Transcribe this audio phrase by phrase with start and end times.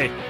[0.00, 0.29] Hey,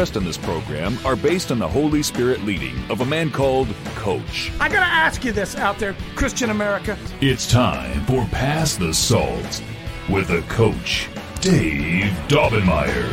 [0.00, 4.50] in this program are based on the Holy Spirit leading of a man called Coach.
[4.58, 6.96] I gotta ask you this out there, Christian America.
[7.20, 9.62] It's time for Pass the Salt
[10.08, 11.10] with the coach,
[11.42, 13.10] Dave Daubenmire.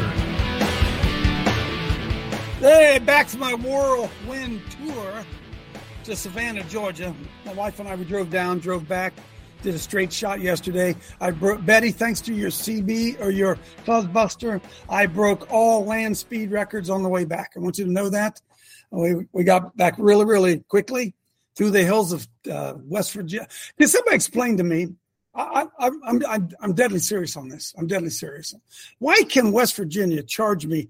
[2.59, 5.25] Hey, back to my whirlwind tour
[6.05, 7.13] to Savannah, Georgia.
[7.45, 9.11] My wife and I we drove down, drove back,
[9.61, 10.95] did a straight shot yesterday.
[11.19, 16.51] I broke Betty, thanks to your CB or your Fuzzbuster, I broke all land speed
[16.51, 17.51] records on the way back.
[17.55, 18.41] I want you to know that.
[18.91, 21.13] We, we got back really, really quickly
[21.55, 23.47] through the hills of uh, West Virginia.
[23.77, 24.89] Can somebody explain to me?
[25.35, 27.73] I, I, I'm, I'm, I'm deadly serious on this.
[27.77, 28.55] I'm deadly serious.
[28.99, 30.89] Why can West Virginia charge me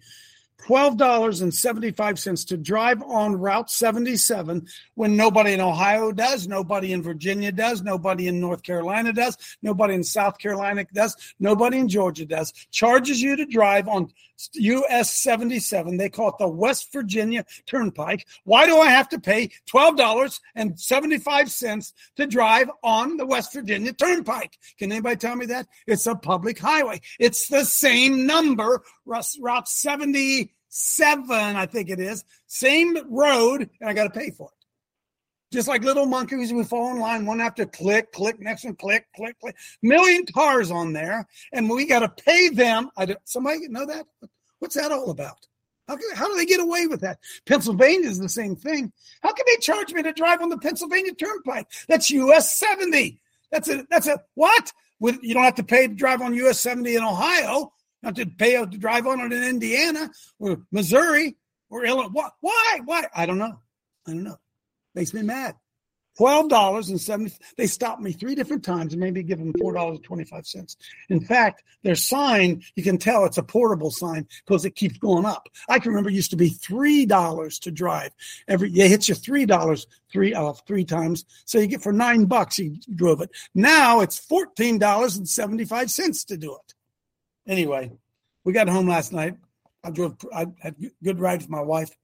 [0.66, 7.83] $12.75 to drive on Route 77 when nobody in Ohio does, nobody in Virginia does,
[7.83, 12.52] nobody in North Carolina does, nobody in South Carolina does, nobody in Georgia does.
[12.72, 14.09] Charges you to drive on
[14.53, 15.97] US 77.
[15.97, 18.25] They call it the West Virginia Turnpike.
[18.44, 24.58] Why do I have to pay $12.75 to drive on the West Virginia Turnpike?
[24.77, 25.66] Can anybody tell me that?
[25.88, 27.02] It's a public highway.
[27.19, 34.14] It's the same number, Route 77, I think it is, same road, and I got
[34.14, 34.58] to pay for it.
[35.52, 39.05] Just like little monkeys, we fall in line one after click, click, next one, click,
[39.16, 39.55] click, click.
[39.81, 42.89] Million cars on there, and we got to pay them.
[42.97, 44.05] I don't, somebody know that?
[44.59, 45.47] What's that all about?
[45.88, 47.19] How, can, how do they get away with that?
[47.45, 48.92] Pennsylvania is the same thing.
[49.21, 51.67] How can they charge me to drive on the Pennsylvania Turnpike?
[51.88, 53.21] That's US 70.
[53.52, 54.73] That's a that's a what?
[54.99, 57.71] With you don't have to pay to drive on US 70 in Ohio.
[58.03, 61.35] Have to pay to drive on it in Indiana or Missouri
[61.69, 62.30] or Illinois.
[62.41, 62.80] Why?
[62.85, 63.08] Why?
[63.15, 63.59] I don't know.
[64.08, 64.37] I don't know.
[64.93, 65.55] Makes me mad.
[66.15, 67.31] Twelve dollars and seventy.
[67.58, 70.75] They stopped me three different times and maybe give them four dollars and twenty-five cents.
[71.09, 75.25] In fact, their sign you can tell it's a portable sign because it keeps going
[75.25, 75.47] up.
[75.69, 78.14] I can remember it used to be three dollars to drive.
[78.47, 81.23] Every yeah, hits you three dollars three uh, three times.
[81.45, 83.29] So you get for nine bucks you drove it.
[83.53, 86.73] Now it's fourteen dollars and seventy-five cents to do it.
[87.47, 87.91] Anyway,
[88.43, 89.37] we got home last night.
[89.83, 90.17] I drove.
[90.33, 91.95] I had good ride with my wife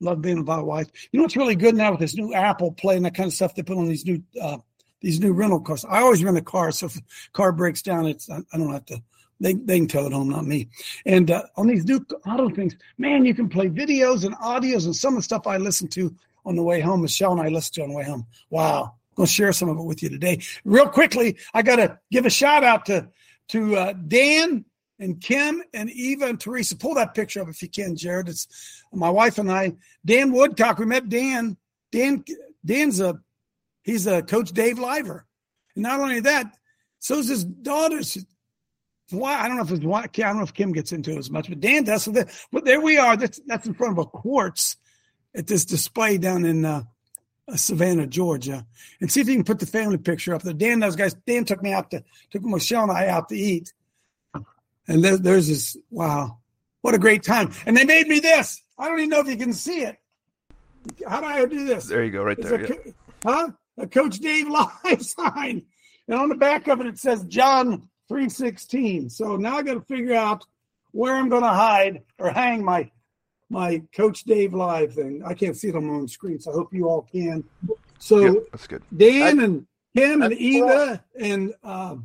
[0.00, 0.88] love being with my wife.
[1.10, 3.34] You know what's really good now with this new Apple Play and that kind of
[3.34, 4.58] stuff they put on these new uh,
[5.00, 5.84] these new rental cars.
[5.84, 8.72] I always rent a car, so if the car breaks down, it's I, I don't
[8.72, 9.02] have to.
[9.40, 10.68] They, they can tell it home, not me.
[11.06, 14.96] And uh, on these new auto things, man, you can play videos and audios and
[14.96, 16.12] some of the stuff I listen to
[16.44, 17.02] on the way home.
[17.02, 18.26] Michelle and I listened to on the way home.
[18.50, 18.94] Wow.
[19.16, 20.42] I'm to share some of it with you today.
[20.64, 23.08] Real quickly, I got to give a shout out to
[23.50, 24.64] to uh, Dan
[24.98, 26.76] and Kim and Eva and Teresa.
[26.76, 28.28] Pull that picture up if you can, Jared.
[28.28, 28.48] It's
[28.92, 29.76] my wife and I.
[30.04, 30.78] Dan Woodcock.
[30.78, 31.56] We met Dan.
[31.92, 32.24] Dan
[32.64, 33.18] Dan's a
[33.82, 35.26] he's a coach Dave Liver.
[35.74, 36.52] And not only that,
[36.98, 38.00] so is his daughter.
[39.10, 41.18] Why I don't know if it's why I don't know if Kim gets into it
[41.18, 42.02] as much, but Dan does.
[42.02, 43.16] So that, but there we are.
[43.16, 44.76] That's that's in front of a quartz
[45.34, 46.82] at this display down in uh,
[47.56, 48.66] Savannah, Georgia,
[49.00, 50.52] and see if you can put the family picture up there.
[50.52, 51.14] Dan, those guys.
[51.26, 53.72] Dan took me out to took Michelle and I out to eat,
[54.88, 56.38] and there, there's this, wow,
[56.80, 57.52] what a great time.
[57.66, 58.62] And they made me this.
[58.78, 59.96] I don't even know if you can see it.
[61.06, 61.86] How do I do this?
[61.86, 62.64] There you go, right It's there.
[62.64, 62.92] A, yeah.
[63.24, 63.48] Huh?
[63.78, 64.48] A Coach Dave
[64.84, 65.62] live sign.
[66.08, 69.10] And on the back of it, it says John 316.
[69.10, 70.44] So now I got to figure out
[70.92, 72.90] where I'm going to hide or hang my
[73.50, 75.22] my Coach Dave live thing.
[75.24, 77.44] I can't see it on my own screen, so I hope you all can.
[77.98, 78.82] So Yeah, that's good.
[78.94, 79.66] Dan and
[79.96, 81.96] Kim and I- Eva and uh,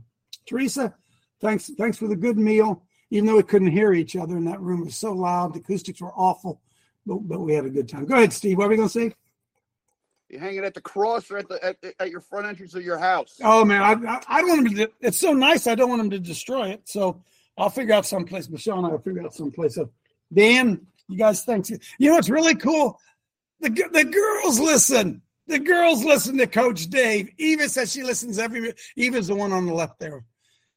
[0.48, 0.94] Teresa,
[1.44, 2.82] thanks thanks for the good meal.
[3.12, 5.54] Even though we couldn't hear each other in that room, it was so loud.
[5.54, 6.62] The acoustics were awful,
[7.06, 8.06] but, but we had a good time.
[8.06, 8.58] Go ahead, Steve.
[8.58, 9.14] What are we going to say?
[10.30, 12.98] You hanging at the cross or at the at, at your front entrance of your
[12.98, 13.40] house?
[13.44, 14.92] Oh man, I, I, I don't want them to.
[15.02, 15.68] It's so nice.
[15.68, 16.82] I don't want them to destroy it.
[16.86, 17.22] So
[17.56, 18.50] I'll figure out someplace.
[18.50, 19.76] Michelle and I will figure out someplace.
[19.76, 19.92] So
[20.34, 21.70] Dan, you guys, thanks.
[21.70, 21.80] You
[22.10, 23.00] know what's really cool?
[23.60, 25.22] The the girls listen.
[25.46, 27.30] The girls listen to Coach Dave.
[27.38, 28.74] Eva says she listens every.
[28.96, 30.24] Eva's the one on the left there.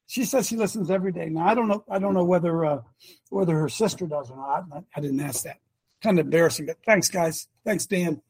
[0.07, 1.29] She says she listens every day.
[1.29, 1.83] Now I don't know.
[1.89, 2.81] I don't know whether uh,
[3.29, 4.65] whether her sister does or not.
[4.73, 5.57] I, I didn't ask that.
[6.01, 6.65] Kind of embarrassing.
[6.65, 7.47] But thanks, guys.
[7.65, 8.21] Thanks, Dan.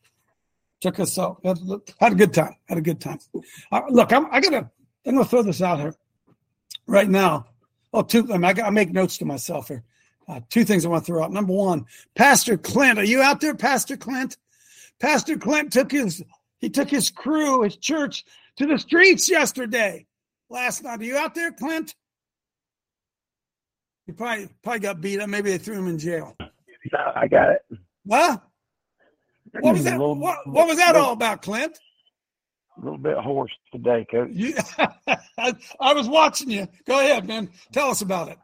[0.82, 1.40] Took us out.
[1.44, 1.60] Had
[2.00, 2.56] had a good time.
[2.68, 3.20] Had a good time.
[3.72, 4.70] Uh, look, I'm, I gotta.
[5.06, 5.96] I'm gonna throw this out here
[6.88, 7.46] right now.
[7.94, 8.28] Oh, two.
[8.34, 9.84] I, mean, I, I make notes to myself here.
[10.28, 11.32] Uh, two things I want to throw out.
[11.32, 11.86] Number one,
[12.16, 13.00] Pastor Clint.
[13.00, 14.38] Are you out there, Pastor Clint?
[15.00, 16.24] Pastor Clint took his
[16.60, 18.26] he took his crew, his church,
[18.58, 20.06] to the streets yesterday,
[20.50, 21.00] last night.
[21.00, 21.94] Are you out there, Clint?
[24.06, 25.30] He probably probably got beat up.
[25.30, 26.36] Maybe they threw him in jail.
[27.16, 27.62] I got it.
[28.10, 28.38] Huh?
[29.60, 29.98] What was that?
[30.00, 31.78] Little- What, what was that all about, Clint?
[32.78, 34.30] A little bit hoarse today, Coach.
[34.32, 34.54] You,
[35.38, 36.68] I, I was watching you.
[36.86, 37.50] Go ahead, man.
[37.74, 38.38] Tell us about it.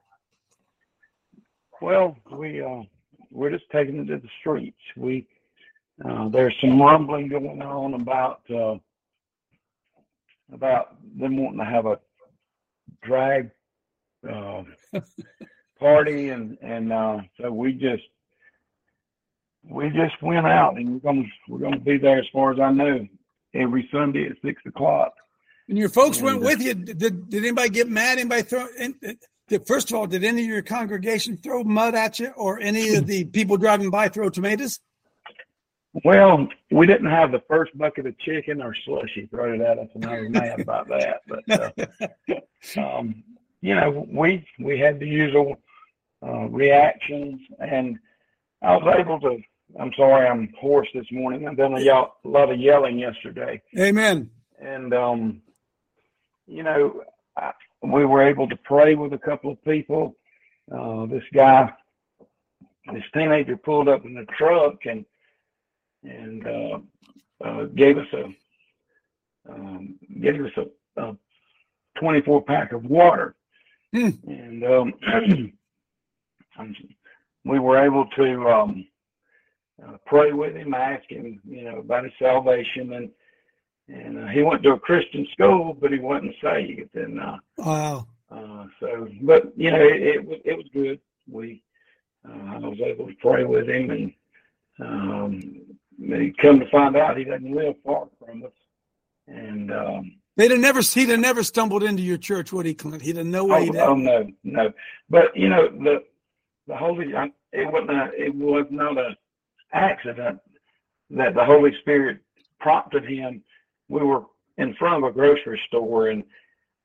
[1.81, 2.81] Well, we uh,
[3.29, 4.77] we're just taking it to the streets.
[4.97, 5.27] We
[6.03, 8.75] uh, there's some rumbling going on about uh,
[10.51, 11.99] about them wanting to have a
[13.03, 13.51] drag
[14.29, 14.63] uh,
[15.79, 18.03] party, and and uh, so we just
[19.69, 22.71] we just went out, and we're gonna we're gonna be there as far as I
[22.71, 23.07] know
[23.53, 25.13] every Sunday at six o'clock.
[25.69, 26.73] And your folks And, went uh, with you.
[26.73, 28.19] Did, did anybody get mad?
[28.19, 28.67] Anybody throw?
[29.47, 32.95] Did, first of all, did any of your congregation throw mud at you, or any
[32.95, 34.79] of the people driving by throw tomatoes?
[36.03, 40.05] Well, we didn't have the first bucket of chicken or slushy thrown at us, and
[40.05, 41.21] I was mad about that.
[41.27, 41.87] But
[42.77, 43.23] uh, um,
[43.61, 45.55] you know, we we had the usual
[46.25, 47.99] uh, reactions, and
[48.63, 49.39] I was able to.
[49.79, 51.47] I'm sorry, I'm hoarse this morning.
[51.47, 54.29] I've done a, yell, a lot of yelling yesterday, Amen.
[54.59, 55.41] and um,
[56.47, 57.03] you know,
[57.37, 57.51] I,
[57.81, 60.15] we were able to pray with a couple of people.
[60.71, 61.71] Uh, this guy,
[62.91, 65.05] this teenager, pulled up in the truck and
[66.03, 66.79] and uh,
[67.43, 68.25] uh, gave us a
[69.51, 71.17] um, gave us a, a
[71.99, 73.35] 24 pack of water,
[73.93, 74.09] Hmm.
[74.27, 74.93] and um,
[77.45, 78.87] we were able to um,
[79.83, 83.09] uh, pray with him, ask him, you know, about his salvation, and
[83.89, 88.07] and uh, he went to a Christian school, but he wasn't saved, and uh, Wow.
[88.31, 90.99] uh, so, but you know, it, it was it was good.
[91.29, 91.61] We
[92.27, 94.13] uh, I was able to pray with him, and
[94.79, 95.72] um,
[96.05, 98.51] he come to find out he doesn't live far from us,
[99.27, 100.81] and um, They'd have never.
[100.81, 103.01] He'd have never stumbled into your church, would he, Clint?
[103.03, 103.69] He'd have no way.
[103.75, 104.73] oh, oh no, no.
[105.09, 106.03] But you know, the
[106.67, 107.13] the Holy
[107.51, 109.15] it wasn't a, it was not a
[109.73, 110.39] accident
[111.11, 112.19] that the Holy Spirit
[112.59, 113.43] prompted him.
[113.89, 114.23] We were
[114.57, 116.23] in front of a grocery store, and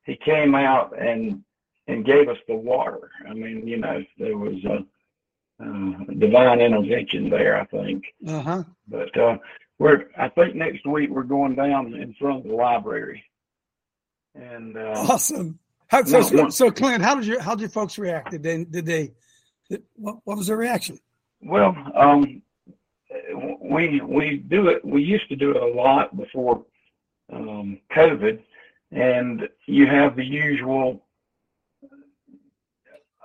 [0.04, 1.42] he came out and
[1.86, 3.10] and gave us the water.
[3.26, 4.84] I mean, you know, there was a
[5.60, 8.04] uh, divine intervention there, I think.
[8.26, 8.64] Uh huh.
[8.86, 9.38] But uh,
[9.78, 13.24] we're I think next week we're going down in front of the library,
[14.34, 15.58] and uh, Awesome.
[15.88, 18.30] How, so, No, so, Clint, how did your how did your folks react?
[18.30, 18.64] Did they?
[18.64, 19.12] Did they?
[19.70, 20.98] Did, what, what was their reaction?
[21.42, 22.42] Well, um,
[23.60, 24.84] we we do it.
[24.84, 26.64] We used to do it a lot before
[27.32, 28.40] um, COVID,
[28.92, 31.04] and you have the usual.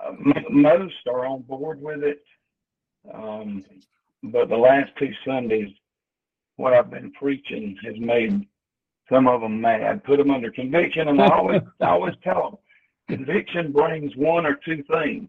[0.04, 2.22] Uh, m- most are on board with it,
[3.12, 3.64] um,
[4.24, 5.70] but the last two Sundays,
[6.56, 8.46] what I've been preaching has made
[9.10, 10.04] some of them mad.
[10.04, 12.58] Put them under conviction, and I always I always tell
[13.08, 15.28] them, conviction brings one or two things: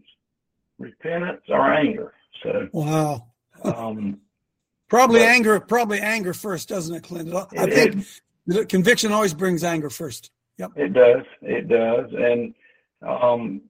[0.78, 2.12] repentance or anger.
[2.42, 2.68] So.
[2.72, 3.26] Wow.
[3.64, 4.18] Um,
[4.88, 5.58] Probably But- anger.
[5.60, 7.34] Probably anger first, doesn't it, Clint?
[7.34, 8.06] I it, think
[8.46, 10.30] it, conviction always brings anger first.
[10.58, 10.70] Yep.
[10.76, 11.24] it does.
[11.42, 12.06] It does.
[12.16, 12.54] And,
[13.06, 13.62] um,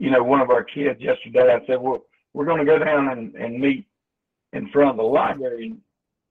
[0.00, 2.02] you know, one of our kids yesterday, I said, well,
[2.32, 3.86] we're going to go down and, and meet
[4.52, 5.74] in front of the library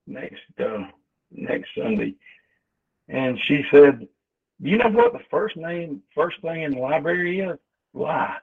[0.08, 0.84] next, uh,
[1.32, 2.16] next Sunday.
[3.08, 4.00] And she said,
[4.62, 7.58] do you know what the first name, first thing in the library is?
[7.94, 8.38] Lie.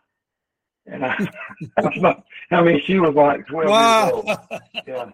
[0.86, 1.14] And I,
[1.76, 4.10] I, was like- I mean, she was like 12 years Wow.
[4.12, 4.60] old.
[4.86, 5.10] Yeah.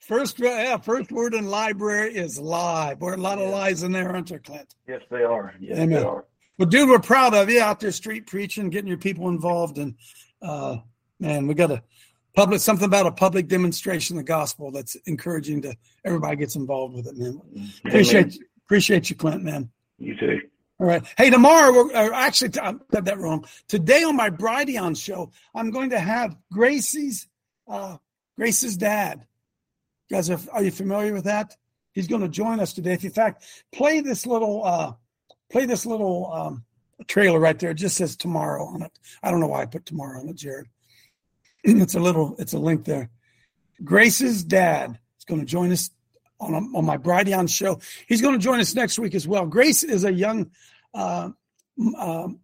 [0.00, 2.94] First, yeah, first word in library is lie.
[2.94, 4.74] Boy, a lot of lies in there, aren't there, Clint?
[4.86, 5.52] Yes, they are.
[5.60, 5.90] Yes, Amen.
[5.90, 6.24] they are.
[6.58, 9.94] Well, dude, we're proud of you out there street preaching, getting your people involved, and
[10.40, 10.78] uh,
[11.20, 11.82] man, we got a
[12.34, 16.94] public something about a public demonstration of the gospel that's encouraging to everybody gets involved
[16.94, 17.40] with it, man.
[17.84, 18.38] Appreciate Amen.
[18.64, 19.70] appreciate you, Clint, man.
[19.98, 20.40] You too.
[20.78, 21.02] All right.
[21.16, 23.46] Hey, tomorrow, we're, or actually, I said that wrong.
[23.66, 27.28] Today on my Brighteon show, I'm going to have Gracie's,
[27.66, 27.96] uh,
[28.36, 29.26] Grace's dad.
[30.08, 31.56] You guys, are, are you familiar with that?
[31.92, 32.92] He's going to join us today.
[32.92, 34.92] If In fact, play this little, uh,
[35.50, 36.64] play this little um,
[37.06, 37.70] trailer right there.
[37.70, 38.98] It just says tomorrow on it.
[39.22, 40.68] I don't know why I put tomorrow on it, Jared.
[41.64, 43.10] it's a little, it's a link there.
[43.84, 45.90] Grace's dad is going to join us
[46.40, 47.80] on, on my Brighteon show.
[48.06, 49.46] He's going to join us next week as well.
[49.46, 50.50] Grace is a young,
[50.94, 51.30] uh,
[51.98, 52.40] um,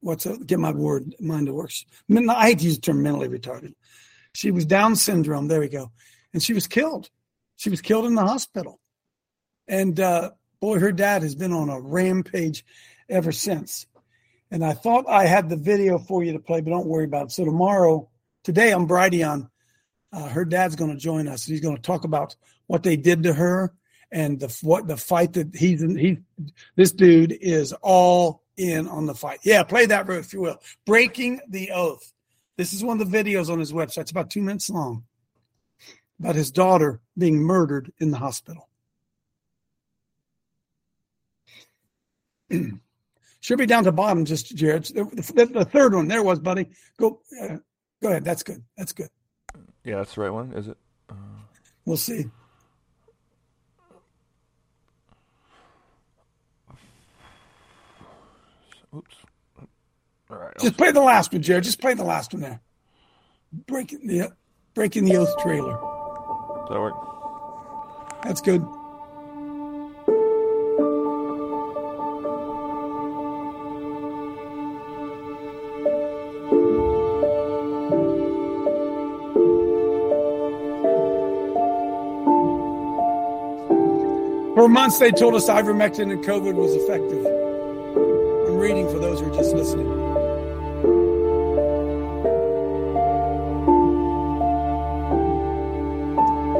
[0.00, 1.84] what's a, get my word mind to works.
[2.10, 3.74] I hate to use the term mentally retarded.
[4.32, 5.48] She was Down syndrome.
[5.48, 5.90] There we go,
[6.32, 7.10] and she was killed.
[7.56, 8.80] She was killed in the hospital,
[9.66, 12.64] and uh, boy, her dad has been on a rampage
[13.08, 13.86] ever since.
[14.50, 17.26] And I thought I had the video for you to play, but don't worry about
[17.26, 17.32] it.
[17.32, 18.08] So tomorrow,
[18.42, 19.48] today on Brighteon,
[20.12, 21.44] uh, her dad's going to join us.
[21.44, 22.34] He's going to talk about
[22.66, 23.72] what they did to her
[24.10, 25.96] and the what the fight that he's in.
[25.96, 26.18] He
[26.74, 29.40] this dude is all in on the fight.
[29.44, 30.60] Yeah, play that, Ruth, if you will.
[30.84, 32.12] Breaking the oath.
[32.56, 34.02] This is one of the videos on his website.
[34.02, 35.04] It's about two minutes long
[36.18, 38.68] about his daughter being murdered in the hospital.
[43.40, 44.84] Should be down to bottom, just Jared.
[44.84, 46.68] The, the, the third one there was, buddy.
[46.98, 47.56] Go, uh,
[48.02, 48.24] go ahead.
[48.24, 48.62] That's good.
[48.76, 49.08] That's good.
[49.82, 50.52] Yeah, that's the right one.
[50.52, 50.76] Is it?
[51.08, 51.14] Uh...
[51.86, 52.26] We'll see.
[58.94, 59.16] Oops.
[60.30, 60.52] All right.
[60.60, 61.64] Just play the last one, Jared.
[61.64, 62.60] Just play the last one there.
[63.66, 64.32] Breaking the
[64.74, 65.72] breaking the oath trailer.
[65.72, 66.94] Does that work?
[68.22, 68.64] That's good.
[84.60, 87.24] For months, they told us ivermectin and COVID was effective.
[87.24, 89.86] I'm reading for those who are just listening.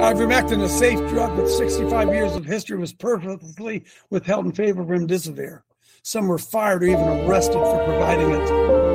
[0.00, 4.88] Ivermectin, a safe drug with 65 years of history, was purposely withheld in favor of
[4.88, 5.60] remdesivir.
[6.00, 8.89] Some were fired or even arrested for providing it.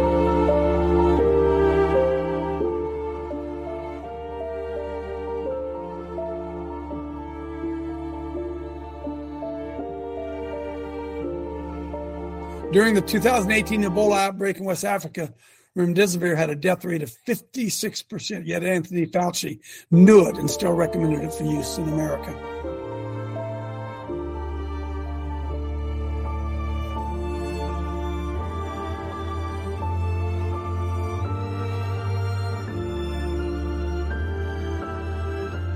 [12.75, 15.33] During the 2018 Ebola outbreak in West Africa,
[15.77, 21.23] remdesivir had a death rate of 56%, yet Anthony Fauci knew it and still recommended
[21.23, 22.33] it for use in America.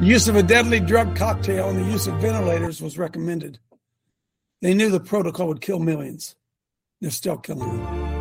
[0.01, 3.57] The use of a deadly drug cocktail and the use of ventilators was recommended.
[4.61, 6.35] They knew the protocol would kill millions.
[7.01, 7.79] They're still killing them.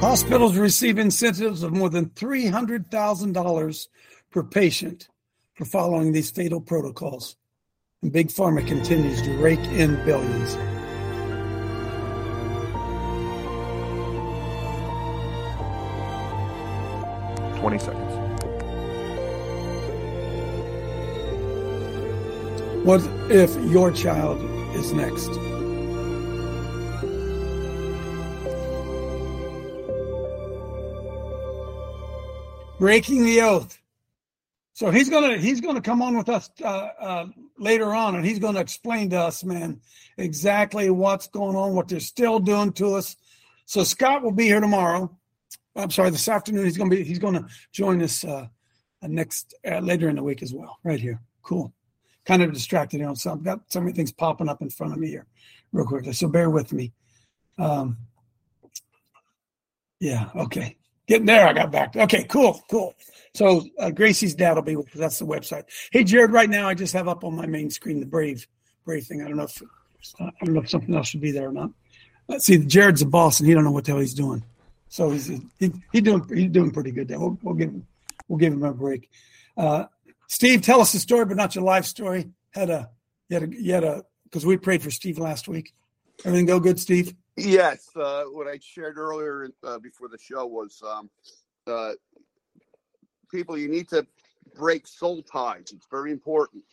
[0.00, 3.88] Hospitals receive incentives of more than $300,000
[4.30, 5.08] per patient
[5.54, 7.36] for following these fatal protocols.
[8.02, 10.77] And Big Pharma continues to rake in billions.
[17.68, 18.14] Twenty seconds.
[22.86, 24.40] What if your child
[24.74, 25.28] is next?
[32.78, 33.78] Breaking the oath.
[34.72, 37.26] So he's gonna he's gonna come on with us uh, uh,
[37.58, 39.82] later on, and he's gonna explain to us, man,
[40.16, 43.14] exactly what's going on, what they're still doing to us.
[43.66, 45.17] So Scott will be here tomorrow.
[45.76, 48.46] I'm sorry, this afternoon he's gonna be he's gonna join us uh,
[49.02, 51.20] next uh, later in the week as well, right here.
[51.42, 51.72] Cool.
[52.24, 54.98] Kind of distracted here, so I've got so many things popping up in front of
[54.98, 55.26] me here,
[55.72, 56.12] real quickly.
[56.12, 56.92] So bear with me.
[57.58, 57.96] Um,
[60.00, 60.30] yeah.
[60.34, 60.76] Okay.
[61.06, 61.48] Getting there.
[61.48, 61.96] I got back.
[61.96, 62.24] Okay.
[62.24, 62.60] Cool.
[62.70, 62.94] Cool.
[63.34, 64.92] So uh, Gracie's dad will be with.
[64.92, 65.64] That's the website.
[65.90, 66.32] Hey, Jared.
[66.32, 68.46] Right now, I just have up on my main screen the Brave
[68.84, 69.22] Brave thing.
[69.22, 69.62] I don't know if
[70.20, 71.70] I don't know if something else should be there or not.
[72.28, 72.58] Let's see.
[72.58, 74.44] Jared's a boss, and he don't know what the hell he's doing.
[74.88, 77.18] So he's he, he doing he's doing pretty good there.
[77.18, 77.86] We'll, we'll give him
[78.26, 79.10] we'll give him a break.
[79.56, 79.84] Uh,
[80.28, 82.30] Steve, tell us the story, but not your life story.
[82.50, 82.90] Had a
[83.28, 85.74] you had a you had a because we prayed for Steve last week.
[86.24, 87.14] Everything go good, Steve?
[87.36, 91.08] Yes, uh, what I shared earlier uh, before the show was um,
[91.68, 91.92] uh,
[93.30, 94.06] people, you need to
[94.56, 95.70] break soul ties.
[95.72, 96.64] It's very important.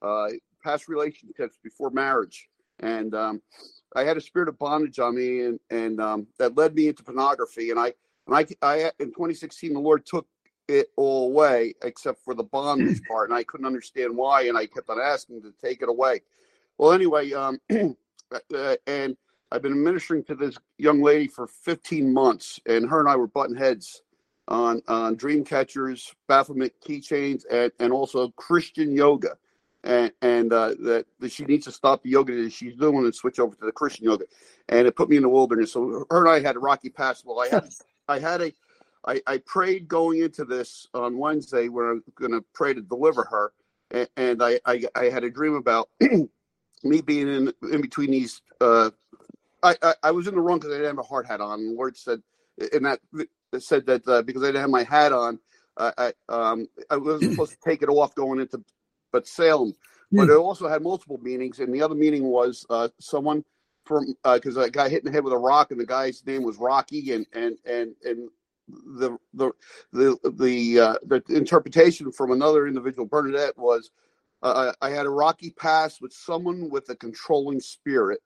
[0.00, 0.28] Uh,
[0.62, 2.48] past relationships before marriage.
[2.80, 3.42] And um,
[3.94, 7.02] I had a spirit of bondage on me, and, and um, that led me into
[7.02, 7.70] pornography.
[7.70, 7.92] And I,
[8.26, 10.26] and I, I, in 2016, the Lord took
[10.66, 13.30] it all away except for the bondage part.
[13.30, 14.42] And I couldn't understand why.
[14.42, 16.22] And I kept on asking to take it away.
[16.78, 19.16] Well, anyway, um, uh, and
[19.52, 23.28] I've been ministering to this young lady for 15 months, and her and I were
[23.28, 24.02] button heads
[24.48, 29.36] on on dream catchers, Baphomet keychains, and and also Christian yoga,
[29.84, 33.14] and and uh, that, that she needs to stop the yoga that she's doing and
[33.14, 34.24] switch over to the Christian yoga,
[34.68, 35.72] and it put me in the wilderness.
[35.72, 37.24] So her and I had a rocky pass.
[37.24, 37.68] Well, I had
[38.08, 38.52] I had a
[39.06, 43.24] I, I prayed going into this on Wednesday where I'm going to pray to deliver
[43.24, 43.52] her,
[43.90, 45.90] and, and I, I I had a dream about
[46.82, 48.90] me being in in between these uh,
[49.62, 51.60] I, I, I was in the wrong because I didn't have a hard hat on.
[51.60, 52.22] And the Lord said,
[52.72, 53.00] and that
[53.58, 55.38] said that uh, because I didn't have my hat on,
[55.76, 58.62] I, I um I wasn't supposed to take it off going into,
[59.14, 59.74] but Salem.
[60.16, 63.44] But it also had multiple meanings, and the other meaning was uh, someone
[63.86, 66.42] from because a guy hit in the head with a rock, and the guy's name
[66.42, 68.30] was Rocky, and and and and
[68.68, 69.52] the the
[69.92, 73.92] the the, uh, the interpretation from another individual, Bernadette, was
[74.42, 78.20] uh, I had a rocky past with someone with a controlling spirit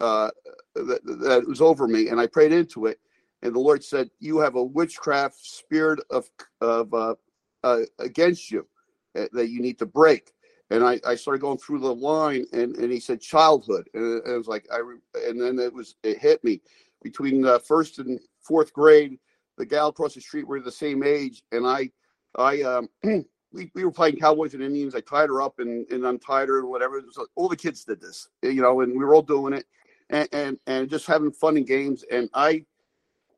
[0.00, 0.30] uh,
[0.74, 3.00] that, that was over me, and I prayed into it,
[3.42, 6.30] and the Lord said, "You have a witchcraft spirit of
[6.62, 7.14] of uh,
[7.62, 8.73] uh, against you uh,
[9.14, 10.32] that you need to break."
[10.70, 14.30] And I, I started going through the line, and, and he said childhood, and it,
[14.30, 14.80] it was like I,
[15.28, 16.60] and then it was it hit me
[17.02, 19.18] between uh, first and fourth grade.
[19.56, 21.90] The gal across the street were the same age, and I,
[22.36, 22.88] I, um,
[23.52, 24.96] we, we were playing Cowboys and Indians.
[24.96, 26.98] I tied her up and, and untied her and whatever.
[26.98, 29.52] It was like, all the kids did this, you know, and we were all doing
[29.52, 29.66] it,
[30.10, 32.04] and and, and just having fun and games.
[32.10, 32.64] And I,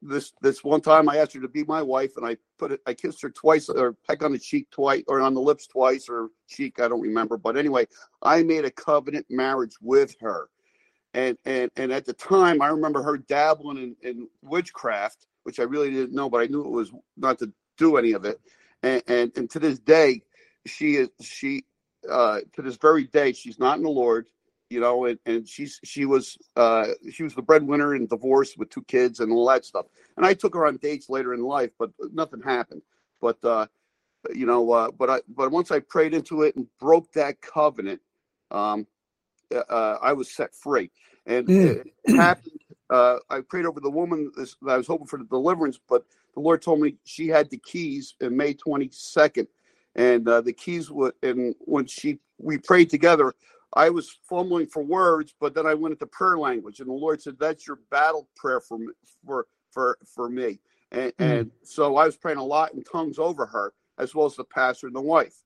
[0.09, 2.81] this this one time, I asked her to be my wife, and I put it,
[2.87, 6.09] I kissed her twice, or peck on the cheek twice, or on the lips twice,
[6.09, 7.37] or cheek, I don't remember.
[7.37, 7.87] But anyway,
[8.23, 10.49] I made a covenant marriage with her,
[11.15, 15.65] and and and at the time, I remember her dabbling in, in witchcraft, which I
[15.65, 18.41] really didn't know, but I knew it was not to do any of it.
[18.83, 20.23] And and, and to this day,
[20.67, 21.65] she is she
[22.11, 24.29] uh, to this very day, she's not in the Lord
[24.71, 28.71] you know, and, and she's she was uh she was the breadwinner and divorced with
[28.71, 29.87] two kids and all that stuff.
[30.17, 32.83] And I took her on dates later in life, but nothing happened.
[33.21, 33.67] But uh
[34.35, 38.01] you know, uh but I but once I prayed into it and broke that covenant,
[38.51, 38.87] um
[39.55, 40.91] uh, I was set free.
[41.27, 45.25] And it happened uh I prayed over the woman this, I was hoping for the
[45.25, 46.05] deliverance, but
[46.35, 49.47] the Lord told me she had the keys in May 22nd.
[49.95, 53.35] And uh, the keys were and when she we prayed together,
[53.77, 57.23] I was fumbling for words, but then I went into prayer language, and the Lord
[57.23, 58.89] said, "That's your battle prayer for me,
[59.27, 60.61] for for for me."
[60.93, 61.43] And, Hmm.
[61.43, 64.45] and so I was praying a lot in tongues over her, as well as the
[64.45, 65.37] pastor and the wife.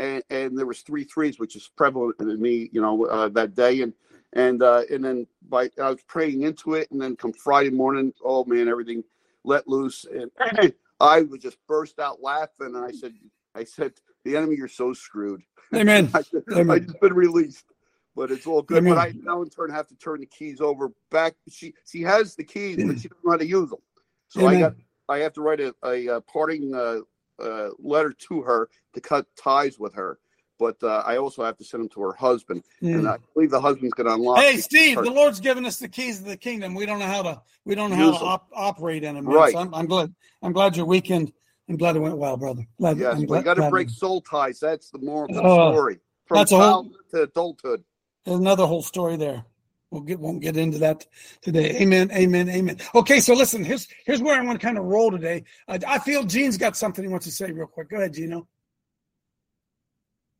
[0.00, 3.54] And and there was three threes, which is prevalent in me, you know, uh, that
[3.56, 3.82] day.
[3.82, 3.94] And
[4.34, 8.14] and uh, and then by I was praying into it, and then come Friday morning,
[8.24, 9.04] oh man, everything
[9.44, 10.32] let loose, and
[11.00, 13.14] I would just burst out laughing, and I said,
[13.54, 13.92] I said,
[14.24, 15.42] the enemy, you're so screwed.
[15.74, 16.10] Amen.
[16.14, 16.68] I, Amen.
[16.68, 17.66] I just been released,
[18.16, 18.78] but it's all good.
[18.78, 18.94] Amen.
[18.94, 21.34] But I now in turn have to turn the keys over back.
[21.48, 23.80] She she has the keys, but she doesn't know how to use them.
[24.28, 24.74] So I got
[25.08, 26.98] I have to write a, a, uh parting uh,
[27.42, 30.18] uh, letter to her to cut ties with her.
[30.58, 33.60] But uh, I also have to send them to her husband, and I believe the
[33.62, 34.40] husband's going to unlock.
[34.40, 34.58] Hey.
[34.58, 36.74] Steve, Her- the Lord's given us the keys of the kingdom.
[36.74, 37.40] We don't know how to.
[37.64, 39.24] We don't know how to op- operate in them.
[39.24, 39.52] Right.
[39.54, 40.14] So I'm, I'm glad.
[40.42, 41.32] I'm glad your weekend.
[41.70, 42.66] I'm glad it went well, brother.
[42.78, 44.60] Glad, Yes, I'm we glad, got to break soul ties.
[44.60, 45.98] That's the moral of the Oh, story.
[46.26, 47.84] From that's a whole- childhood to adulthood.
[48.24, 49.44] There's another whole story there.
[49.90, 51.06] We'll get won't get into that
[51.42, 51.76] today.
[51.80, 52.12] Amen.
[52.12, 52.48] Amen.
[52.48, 52.76] Amen.
[52.94, 53.64] Okay, so listen.
[53.64, 55.44] Here's here's where I want to kind of roll today.
[55.66, 57.90] I, I feel Gene's got something he wants to say real quick.
[57.90, 58.46] Go ahead, Gino.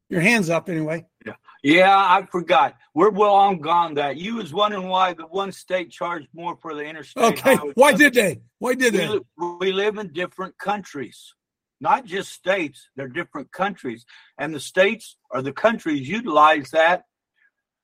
[0.08, 1.06] Your hands up anyway.
[1.24, 2.76] Yeah, yeah I forgot.
[2.94, 4.16] We're well on gone that.
[4.16, 7.38] You was wondering why the one state charged more for the interstate.
[7.38, 7.56] Okay.
[7.74, 8.42] Why did they?
[8.58, 9.08] Why did they?
[9.08, 9.20] li-
[9.58, 11.34] we live in different countries,
[11.80, 12.88] not just states.
[12.94, 14.04] They're different countries,
[14.38, 17.04] and the states or the countries utilize that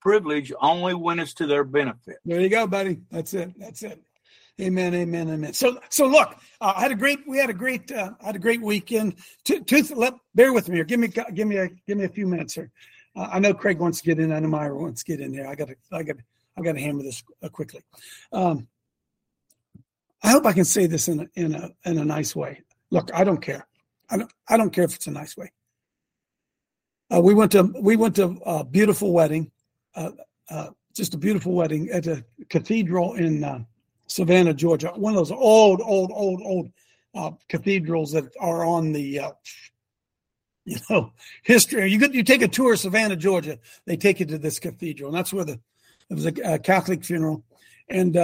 [0.07, 2.19] privilege only when it's to their benefit.
[2.25, 3.01] There you go, buddy.
[3.11, 3.51] That's it.
[3.59, 4.01] That's it.
[4.61, 4.95] Amen.
[4.95, 5.29] Amen.
[5.29, 5.53] Amen.
[5.53, 8.37] So, so look, uh, I had a great, we had a great, uh, I had
[8.37, 9.17] a great weekend.
[9.43, 10.85] Two, two, let, bear with me here.
[10.85, 12.71] Give me, give me a, give me a few minutes here.
[13.17, 14.31] Uh, I know Craig wants to get in.
[14.31, 15.49] I know Myra wants to get in there.
[15.49, 16.17] I got to, I got,
[16.57, 17.83] I got to hammer this uh, quickly.
[18.33, 18.69] Um,
[20.23, 22.63] I hope I can say this in a, in a, in a nice way.
[22.93, 23.67] Look, I don't care.
[24.09, 25.51] I don't, I don't care if it's a nice way.
[27.13, 29.51] Uh, we went to, we went to a beautiful wedding.
[29.97, 30.11] Uh,
[30.51, 33.59] uh, just a beautiful wedding at a cathedral in uh,
[34.07, 34.93] Savannah, Georgia.
[34.95, 39.03] One of those old, old, old, old cathedrals that are on the,
[40.65, 41.91] you know, history.
[41.91, 43.59] You get you take a tour of Savannah, Georgia.
[43.87, 45.59] They take you to this cathedral, and that's where the
[46.09, 47.43] it was a, a Catholic funeral.
[47.89, 48.15] And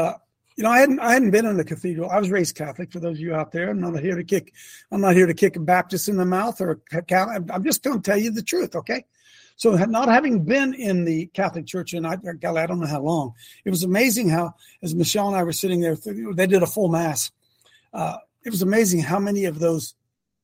[0.57, 2.11] you know, I hadn't I hadn't been in the cathedral.
[2.11, 2.93] I was raised Catholic.
[2.93, 4.53] For those of you out there, I'm not here to kick.
[4.91, 7.51] I'm not here to kick a Baptist in the mouth or a Catholic.
[7.51, 9.05] I'm just going to tell you the truth, okay?
[9.57, 13.03] So, not having been in the Catholic Church, and I, golly, I don't know how
[13.03, 13.35] long,
[13.65, 16.89] it was amazing how, as Michelle and I were sitting there, they did a full
[16.89, 17.31] mass.
[17.93, 19.95] Uh, it was amazing how many of those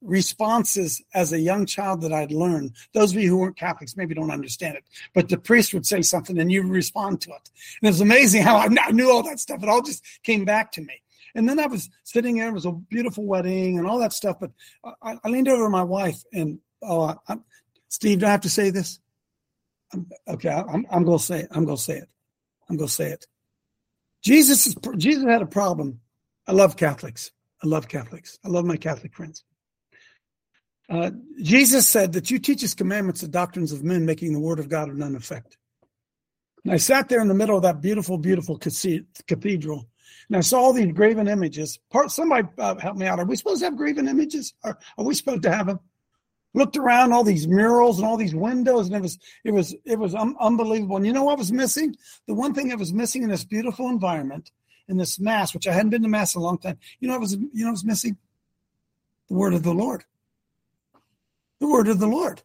[0.03, 4.15] responses as a young child that I'd learned, those of you who weren't Catholics maybe
[4.15, 7.51] don't understand it, but the priest would say something and you respond to it.
[7.81, 9.63] And it was amazing how I, knew all that stuff.
[9.63, 11.03] It all just came back to me.
[11.35, 14.39] And then I was sitting there, it was a beautiful wedding and all that stuff.
[14.41, 14.53] But
[15.03, 17.37] I, I leaned over my wife and, oh, I,
[17.89, 19.01] Steve, do I have to say this?
[20.29, 21.49] Okay, I'm, I'm going to say it.
[21.51, 22.09] I'm going to say it.
[22.69, 23.27] I'm going to say it.
[24.23, 26.01] Jesus, is, Jesus had a problem.
[26.47, 27.31] I love Catholics.
[27.63, 28.39] I love Catholics.
[28.45, 29.45] I love my Catholic friends.
[30.91, 31.11] Uh,
[31.43, 34.69] Jesus said that you teach his commandments the doctrines of men, making the word of
[34.69, 35.59] God of none effect.
[36.65, 39.89] And I sat there in the middle of that beautiful, beautiful cathedral,
[40.29, 41.79] and I saw all these graven images.
[41.91, 43.19] Part somebody uh, help me out.
[43.19, 44.55] Are we supposed to have graven images?
[44.63, 45.81] Are, are we supposed to have them?
[46.59, 49.99] Looked around all these murals and all these windows, and it was it was it
[49.99, 50.97] was un- unbelievable.
[50.97, 51.95] And you know what was missing?
[52.27, 54.51] The one thing that was missing in this beautiful environment,
[54.89, 56.79] in this mass, which I hadn't been to mass in a long time.
[57.01, 58.17] You know what was you know was missing?
[59.29, 60.05] The word of the Lord
[61.61, 62.43] the word of the Lord.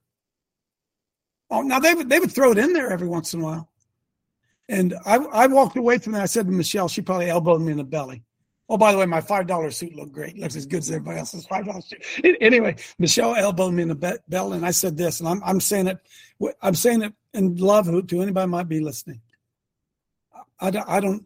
[1.49, 3.69] Oh, now they would they would throw it in there every once in a while.
[4.69, 6.23] And I, I walked away from that.
[6.23, 8.23] I said to Michelle, she probably elbowed me in the belly.
[8.69, 10.37] Oh, by the way, my five dollar suit looked great.
[10.37, 12.03] Looks as good as everybody else's five dollar suit.
[12.41, 15.59] Anyway, Michelle elbowed me in the be- belly, and I said this, and I'm I'm
[15.59, 15.99] saying it,
[16.61, 19.21] I'm saying it in love to anybody might be listening.
[20.59, 21.25] I, don't, I don't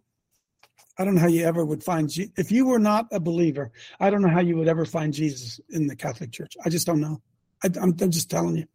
[0.97, 3.71] I don't know how you ever would find if you were not a believer.
[4.00, 6.56] I don't know how you would ever find Jesus in the Catholic Church.
[6.65, 7.21] I just don't know.
[7.63, 8.65] I, am just telling you.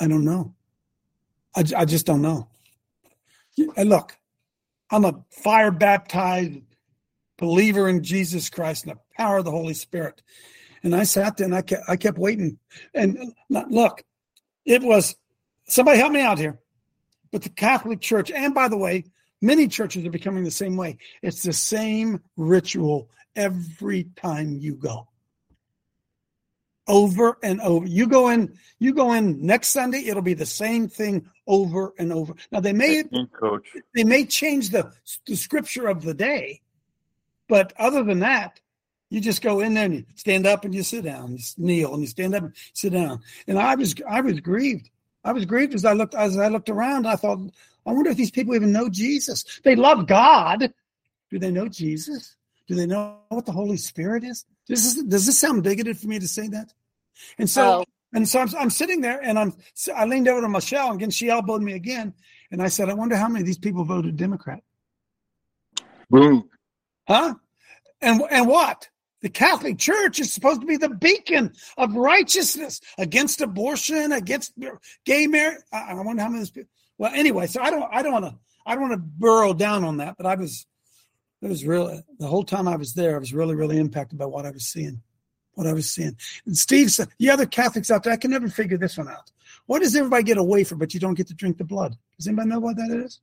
[0.00, 0.54] I don't know.
[1.54, 2.48] I, I just don't know.
[3.76, 4.16] And look,
[4.90, 6.60] I'm a fire baptized
[7.42, 10.22] believer in Jesus Christ and the power of the Holy Spirit.
[10.82, 12.58] And I sat there and I kept, I kept waiting.
[12.94, 14.02] And look,
[14.64, 15.16] it was
[15.68, 16.58] somebody help me out here.
[17.30, 19.04] But the Catholic Church, and by the way,
[19.40, 20.98] many churches are becoming the same way.
[21.22, 25.08] It's the same ritual every time you go
[26.88, 27.86] over and over.
[27.86, 32.12] You go in, you go in next Sunday, it'll be the same thing over and
[32.12, 32.34] over.
[32.50, 33.04] Now they may
[33.38, 33.68] coach.
[33.94, 34.92] They may change the,
[35.26, 36.60] the scripture of the day,
[37.52, 38.58] but other than that,
[39.10, 41.92] you just go in there and you stand up and you sit down, you kneel
[41.92, 43.20] and you stand up and sit down.
[43.46, 44.88] And I was I was grieved.
[45.22, 47.06] I was grieved as I looked as I looked around.
[47.06, 47.40] I thought,
[47.84, 49.44] I wonder if these people even know Jesus.
[49.64, 50.72] They love God.
[51.30, 52.36] Do they know Jesus?
[52.68, 54.46] Do they know what the Holy Spirit is?
[54.66, 56.72] Does this, does this sound bigoted for me to say that?
[57.36, 57.84] And so, oh.
[58.14, 59.52] and so I'm, I'm sitting there and I'm,
[59.94, 62.14] I leaned over to Michelle and again, she elbowed me again.
[62.50, 64.62] And I said, I wonder how many of these people voted Democrat.
[66.08, 66.48] Boom.
[67.08, 67.34] Huh?
[68.02, 68.88] And, and what?
[69.22, 74.52] The Catholic Church is supposed to be the beacon of righteousness against abortion, against
[75.04, 75.62] gay marriage.
[75.72, 76.70] I, I wonder how many people.
[76.98, 78.34] Well, anyway, so I don't, I don't want to,
[78.66, 80.66] I don't want to burrow down on that, but I was,
[81.40, 83.14] it was really the whole time I was there.
[83.14, 85.02] I was really, really impacted by what I was seeing
[85.54, 86.16] what I was seeing.
[86.46, 89.30] And Steve said, the other Catholics out there, I can never figure this one out.
[89.66, 91.96] Why does everybody get a wafer, but you don't get to drink the blood?
[92.18, 93.20] Does anybody know what that is?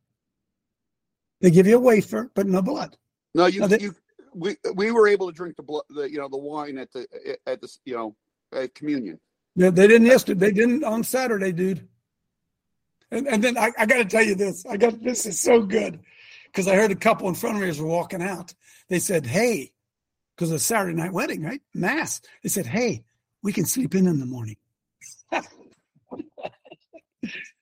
[1.42, 2.98] They give you a wafer, but no blood.
[3.34, 3.96] No, you, they, you
[4.34, 7.08] we we were able to drink the blood, the you know the wine at the
[7.46, 8.16] at the you know
[8.54, 9.20] at communion.
[9.56, 10.40] Yeah, they didn't yesterday.
[10.40, 11.88] They didn't on Saturday, dude.
[13.12, 14.66] And, and then I, I got to tell you this.
[14.66, 16.00] I got this is so good
[16.46, 18.54] because I heard a couple in front of me as we're walking out.
[18.88, 19.72] They said, "Hey,
[20.36, 21.62] because it's Saturday night wedding, right?
[21.74, 22.22] Mass.
[22.44, 23.04] They said, "Hey,
[23.42, 24.58] we can sleep in in the morning."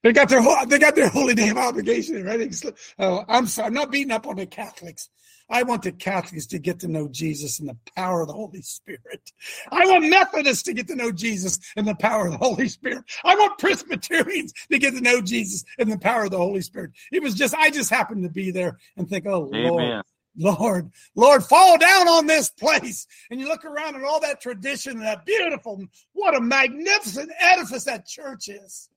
[0.03, 2.55] they got their they got their holy of obligation, right?
[2.99, 5.09] Oh, I'm sorry, I'm not beating up on the Catholics.
[5.49, 8.61] I want the Catholics to get to know Jesus and the power of the Holy
[8.61, 9.31] Spirit.
[9.71, 13.03] I want Methodists to get to know Jesus and the power of the Holy Spirit.
[13.23, 16.91] I want Presbyterians to get to know Jesus and the power of the Holy Spirit.
[17.11, 19.63] It was just, I just happened to be there and think, oh, Amen.
[19.63, 20.03] Lord,
[20.37, 23.07] Lord, Lord, fall down on this place.
[23.31, 25.83] And you look around at all that tradition and that beautiful,
[26.13, 28.89] what a magnificent edifice that church is.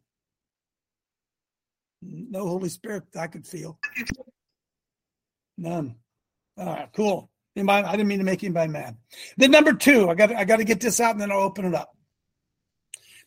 [2.02, 3.78] No Holy Spirit I could feel.
[5.56, 5.94] None.
[6.61, 7.31] All right, cool.
[7.57, 8.96] Anybody, I didn't mean to make anybody mad.
[9.38, 11.64] Then number two, I got I got to get this out and then I'll open
[11.64, 11.96] it up.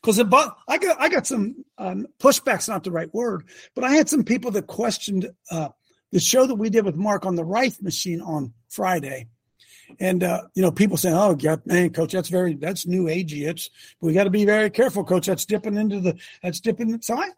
[0.02, 4.08] Because I got I got some um, pushbacks, not the right word, but I had
[4.08, 5.69] some people that questioned uh,
[6.12, 9.28] the show that we did with Mark on the Rife machine on Friday.
[10.00, 13.48] And uh, you know, people saying, "Oh, yeah, man, coach, that's very that's new agey.
[13.48, 13.69] It's
[14.00, 15.26] we got to be very careful, coach.
[15.26, 17.30] That's dipping into the that's dipping." So I,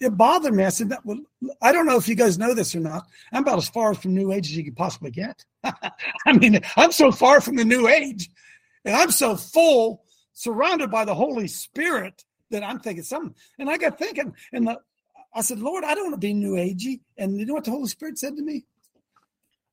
[0.00, 0.64] it bothered me.
[0.64, 1.20] I said, that, well,
[1.60, 3.06] "I don't know if you guys know this or not.
[3.32, 5.44] I'm about as far from new age as you could possibly get.
[5.64, 8.30] I mean, I'm so far from the new age,
[8.84, 13.34] and I'm so full, surrounded by the Holy Spirit that I'm thinking something.
[13.58, 14.78] And I got thinking, and the
[15.34, 17.00] I said, Lord, I don't want to be new agey.
[17.16, 18.64] And you know what the Holy Spirit said to me?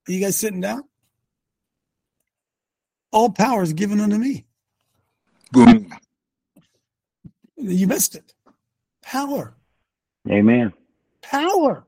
[0.07, 0.83] Are you guys sitting down?
[3.11, 4.45] All power is given unto me.
[5.51, 5.93] Boom.
[7.57, 8.33] You missed it.
[9.01, 9.55] Power.
[10.29, 10.73] Amen.
[11.21, 11.85] Power.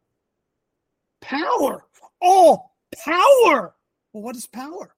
[1.21, 1.85] Power.
[2.19, 2.71] All
[3.03, 3.73] power.
[4.13, 4.93] Well, what is power?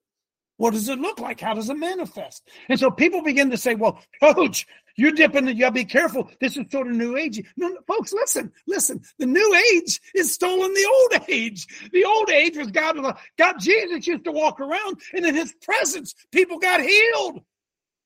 [0.58, 1.40] What does it look like?
[1.40, 2.48] How does it manifest?
[2.70, 6.30] And so people begin to say, well, coach, you're dipping, you gotta be careful.
[6.40, 7.44] This is sort of new age.
[7.58, 9.02] No, folks, listen, listen.
[9.18, 11.68] The new age is stolen the old age.
[11.92, 15.54] The old age was God, uh, God, Jesus used to walk around, and in his
[15.62, 17.42] presence, people got healed.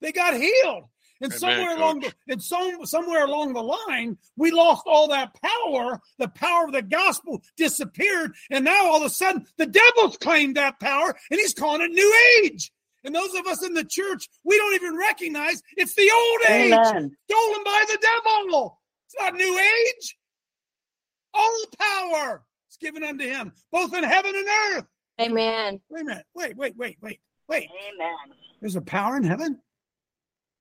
[0.01, 0.85] They got healed.
[1.21, 5.35] And Amen, somewhere along the and some, somewhere along the line, we lost all that
[5.41, 5.99] power.
[6.19, 10.57] The power of the gospel disappeared, and now all of a sudden, the devil's claimed
[10.57, 12.71] that power, and he's calling it New Age.
[13.03, 16.73] And those of us in the church, we don't even recognize it's the old age
[16.73, 18.79] stolen by the devil.
[19.05, 20.17] It's not New Age.
[21.33, 24.85] All power is given unto him, both in heaven and earth.
[25.21, 25.79] Amen.
[25.89, 26.25] Wait a minute.
[26.35, 27.69] Wait, wait, wait, wait, wait.
[27.93, 28.37] Amen.
[28.59, 29.59] There's a power in heaven.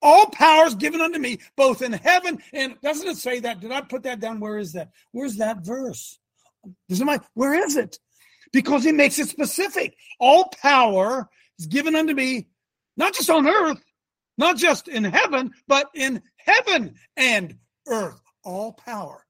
[0.07, 3.59] All power is given unto me, both in heaven and doesn't it say that?
[3.59, 4.39] Did I put that down?
[4.39, 4.91] Where is that?
[5.11, 6.21] Where's that verse?
[6.89, 7.99] Does it, where is it?
[8.53, 9.97] Because he makes it specific.
[10.21, 12.47] All power is given unto me,
[12.97, 13.83] not just on earth,
[14.39, 17.57] not just in heaven, but in heaven and
[17.89, 18.21] earth.
[18.45, 19.27] All power.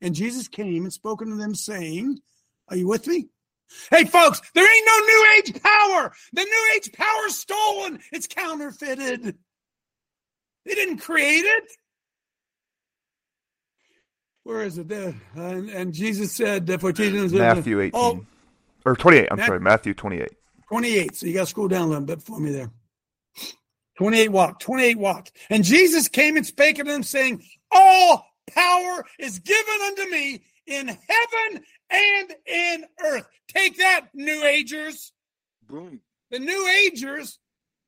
[0.00, 2.18] And Jesus came and spoke unto them, saying,
[2.68, 3.28] Are you with me?
[3.90, 6.12] Hey, folks, there ain't no New Age power.
[6.32, 9.36] The New Age power is stolen, it's counterfeited.
[10.64, 11.64] They didn't create it.
[14.44, 14.88] Where is it?
[14.88, 15.14] There.
[15.34, 17.90] And, and Jesus said, uh, for teaching them- Matthew 18.
[17.94, 18.24] Oh,
[18.84, 19.28] or 28.
[19.30, 20.28] I'm Matt- sorry, Matthew 28.
[20.68, 21.16] 28.
[21.16, 22.70] So you got to scroll down a little bit for me there.
[23.96, 24.60] 28 what?
[24.60, 25.30] 28 what?
[25.50, 30.88] And Jesus came and spake unto them, saying, All power is given unto me in
[30.88, 33.26] heaven and in earth.
[33.48, 35.12] Take that, New Agers.
[35.68, 36.00] Boom.
[36.30, 37.38] The New Agers,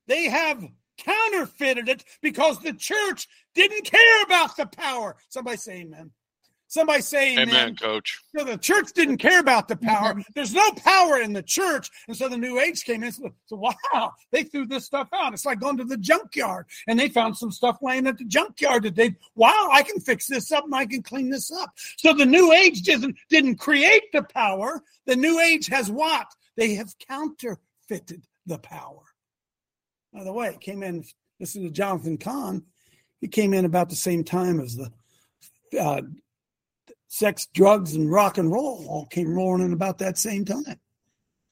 [0.07, 0.65] they have
[0.97, 5.17] counterfeited it because the church didn't care about the power.
[5.29, 6.11] Somebody say amen.
[6.69, 7.49] Somebody say amen.
[7.49, 8.21] Amen, Coach.
[8.37, 10.21] So the church didn't care about the power.
[10.35, 11.91] There's no power in the church.
[12.09, 15.33] And so the New Age came in and so, wow, they threw this stuff out.
[15.33, 18.83] It's like going to the junkyard and they found some stuff laying at the junkyard
[18.83, 21.71] that they, wow, I can fix this up and I can clean this up.
[21.99, 24.83] So the New Age didn't, didn't create the power.
[25.07, 26.27] The New Age has what?
[26.57, 29.03] They have counterfeited the power.
[30.17, 31.05] By the way, came in,
[31.39, 32.65] listen to Jonathan Cahn.
[33.21, 34.91] He came in about the same time as the
[35.79, 36.01] uh,
[37.07, 40.81] sex, drugs, and rock and roll all came rolling in about that same time.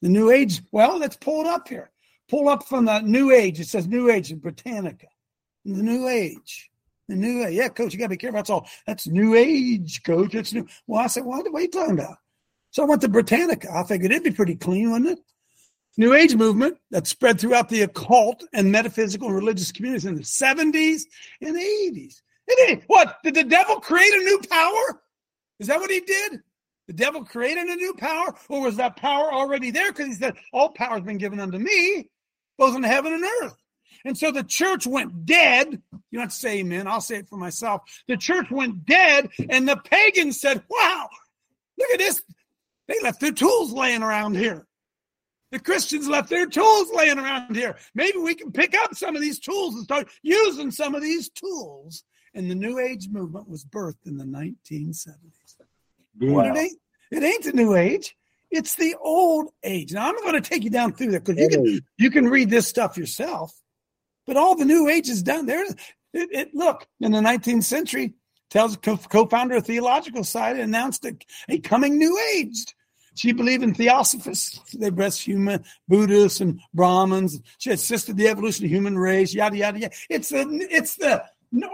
[0.01, 1.91] The New Age, well, let's pull it up here.
[2.31, 3.61] Pull up from the New Age.
[3.61, 5.09] It says New Age in Britannica.
[5.67, 6.71] The New Age.
[7.09, 7.55] The New Age.
[7.55, 8.39] Yeah, coach, you got to be careful.
[8.39, 8.67] That's all.
[8.87, 10.33] That's New Age, coach.
[10.33, 10.67] That's new.
[10.87, 12.17] Well, I said, what, what are you talking about?
[12.71, 13.69] So I went to Britannica.
[13.71, 15.25] I figured it'd be pretty clean, wouldn't it?
[15.97, 20.23] New Age movement that spread throughout the occult and metaphysical and religious communities in the
[20.23, 21.03] 70s
[21.41, 22.21] and 80s.
[22.47, 23.19] It what?
[23.23, 25.03] Did the devil create a new power?
[25.61, 26.43] Is that what he did?
[26.87, 29.91] The devil created a new power, or was that power already there?
[29.91, 32.11] Because he said, All power has been given unto me,
[32.59, 33.57] both in heaven and earth.
[34.05, 35.81] And so the church went dead.
[36.11, 36.87] You don't say amen.
[36.87, 37.83] I'll say it for myself.
[38.07, 41.09] The church went dead, and the pagans said, Wow,
[41.79, 42.23] look at this.
[42.87, 44.67] They left their tools laying around here.
[45.55, 47.77] The Christians left their tools laying around here.
[47.95, 51.29] Maybe we can pick up some of these tools and start using some of these
[51.29, 52.03] tools.
[52.35, 55.15] And the New Age movement was birthed in the 1970s.
[56.17, 56.79] But it ain't
[57.13, 58.17] it ain't the new age.
[58.51, 59.93] It's the old age.
[59.93, 62.51] Now I'm going to take you down through that because you can you can read
[62.51, 63.55] this stuff yourself.
[64.27, 65.63] But all the new age is done there.
[65.63, 65.77] It,
[66.13, 68.15] it, look in the 19th century
[68.51, 71.17] tells co- co-founder of Theosophical Society announced a,
[71.49, 72.65] a coming new age.
[73.15, 74.61] She believed in theosophists.
[74.75, 77.41] They breast human Buddhists and Brahmins.
[77.59, 79.33] She insisted the evolution of human race.
[79.33, 79.95] Yada yada yada.
[80.11, 81.23] It's the it's the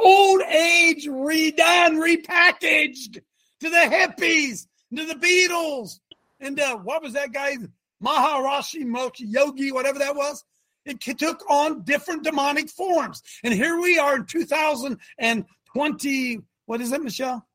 [0.02, 3.22] old age redone, repackaged
[3.60, 6.00] to the hippies, to the Beatles,
[6.40, 7.56] and uh, what was that guy,
[8.02, 10.44] Maharishi Mochi Yogi, whatever that was.
[10.86, 16.40] It took on different demonic forms, and here we are in 2020.
[16.66, 17.46] What is it, Michelle?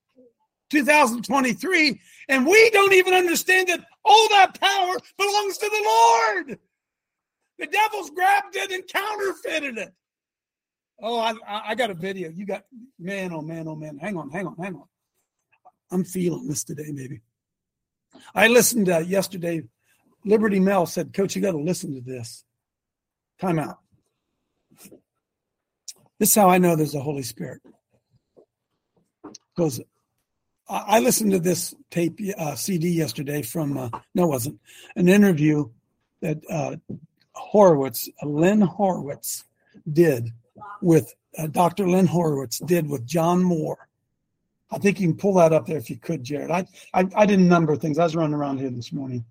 [0.70, 6.60] 2023, and we don't even understand that all that power belongs to the Lord.
[7.60, 9.94] The devil's grabbed it and counterfeited it.
[11.02, 12.30] Oh, I, I got a video.
[12.30, 12.64] You got
[13.00, 13.98] man, oh man, oh man.
[13.98, 14.88] Hang on, hang on, hang on.
[15.92, 17.22] I'm feeling this today, maybe.
[18.34, 19.64] I listened uh, yesterday.
[20.24, 22.44] Liberty Mel said, Coach, you got to listen to this.
[23.40, 23.78] Time out.
[26.20, 27.62] This is how I know there's a Holy Spirit.
[29.56, 29.82] Because
[30.68, 34.60] I, listened to this tape uh, CD yesterday from, uh, no, it wasn't,
[34.96, 35.70] an interview
[36.22, 36.78] that uh,
[37.34, 39.44] Horowitz, Len Horowitz,
[39.92, 40.32] did
[40.82, 41.88] with uh, Dr.
[41.88, 43.88] Len Horowitz did with John Moore.
[44.72, 46.50] I think you can pull that up there if you could, Jared.
[46.50, 48.00] I, I I didn't number things.
[48.00, 49.26] I was running around here this morning.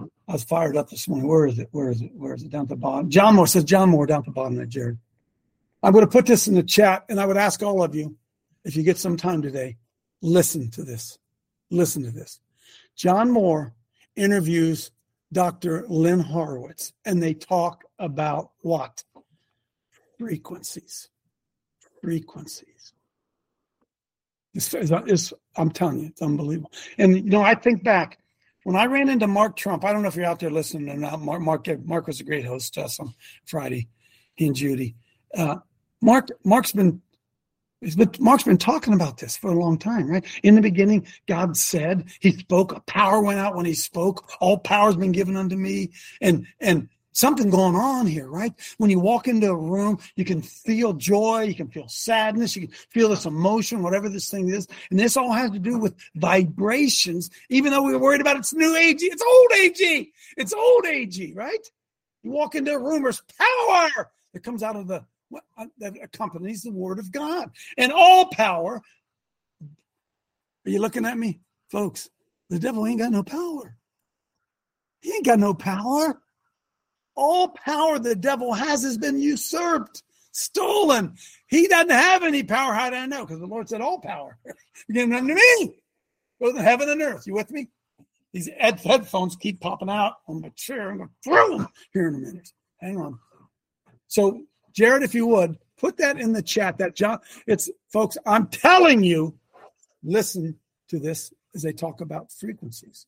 [0.00, 1.26] I was fired up this morning.
[1.26, 1.68] Where is it?
[1.72, 2.10] Where is it?
[2.14, 2.50] Where is it?
[2.50, 3.10] Down at the bottom.
[3.10, 4.98] John Moore says John Moore down at the bottom there, Jared.
[5.82, 8.16] I'm going to put this in the chat, and I would ask all of you,
[8.64, 9.76] if you get some time today,
[10.22, 11.18] listen to this.
[11.70, 12.40] Listen to this.
[12.96, 13.74] John Moore
[14.16, 14.90] interviews
[15.32, 15.84] Dr.
[15.88, 19.04] Len Horowitz, and they talk about what?
[20.18, 21.08] Frequencies.
[22.02, 22.92] frequencies.
[24.54, 26.72] It's, it's, I'm telling you, it's unbelievable.
[26.96, 28.18] And you know, I think back
[28.68, 29.82] when I ran into Mark Trump.
[29.82, 31.20] I don't know if you're out there listening or not.
[31.20, 33.14] Mark, Mark, Mark was a great host to us on
[33.46, 33.88] Friday.
[34.34, 34.94] He and Judy.
[35.34, 35.56] Uh,
[36.02, 37.00] Mark, Mark's been
[37.80, 40.24] been, Mark's been talking about this for a long time, right?
[40.42, 44.30] In the beginning, God said, He spoke, a power went out when He spoke.
[44.40, 45.90] All power's been given unto me.
[46.20, 46.88] And and
[47.18, 48.52] something going on here, right?
[48.78, 52.68] When you walk into a room, you can feel joy, you can feel sadness, you
[52.68, 54.68] can feel this emotion, whatever this thing is.
[54.90, 58.54] And this all has to do with vibrations, even though we are worried about it's
[58.54, 61.66] new agey, it's old agey, it's old agey, right?
[62.22, 65.04] You walk into a room, there's power that comes out of the
[65.56, 67.50] Uh, that accompanies the word of God.
[67.76, 68.80] And all power.
[70.66, 71.40] Are you looking at me?
[71.70, 72.08] Folks,
[72.48, 73.76] the devil ain't got no power.
[75.00, 76.20] He ain't got no power.
[77.14, 81.14] All power the devil has has been usurped, stolen.
[81.48, 82.72] He doesn't have any power.
[82.72, 83.26] How do I know?
[83.26, 84.38] Because the Lord said, All power.
[84.88, 85.80] You're getting unto me.
[86.40, 87.26] Both in heaven and earth.
[87.26, 87.68] You with me?
[88.32, 90.90] These headphones keep popping out on my chair.
[90.90, 92.52] I'm going to throw them here in a minute.
[92.80, 93.18] Hang on.
[94.06, 94.42] So,
[94.78, 96.78] Jared, if you would, put that in the chat.
[96.78, 99.34] That John, it's folks, I'm telling you,
[100.04, 100.56] listen
[100.90, 103.04] to this as they talk about frequencies.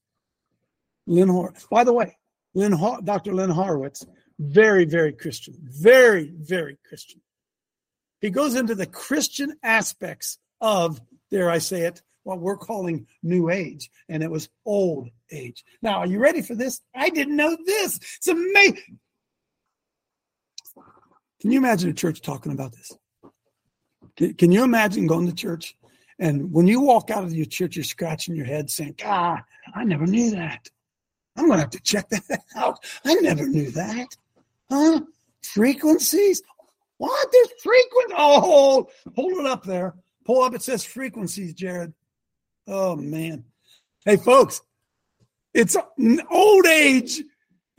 [1.07, 2.19] Len Hor- by the way,
[2.55, 3.33] Len, Dr.
[3.33, 4.05] Len Horowitz,
[4.41, 7.21] very, very Christian, very, very Christian.
[8.21, 13.49] He goes into the Christian aspects of, dare I say it, what we're calling New
[13.49, 15.65] Age, and it was Old Age.
[15.83, 16.81] Now, are you ready for this?
[16.97, 18.01] I didn't know this.
[18.17, 18.99] It's amazing.
[21.41, 22.93] Can you imagine a church talking about this?
[24.37, 25.75] Can, you imagine going to church
[26.21, 29.41] and when you walk out of your church, you're scratching your head saying, God,
[29.75, 30.69] I never knew that.
[31.35, 32.85] I'm going to have to check that out.
[33.07, 34.07] I never knew that.
[34.71, 35.01] Huh?
[35.43, 36.43] Frequencies?
[36.99, 37.33] What?
[37.33, 38.15] There's frequency.
[38.19, 39.95] Oh, hold it up there.
[40.27, 40.55] Pull up.
[40.55, 41.95] It says frequencies, Jared.
[42.69, 43.45] Oh, man.
[44.05, 44.61] Hey, folks,
[45.55, 45.77] it's
[46.31, 47.23] old age.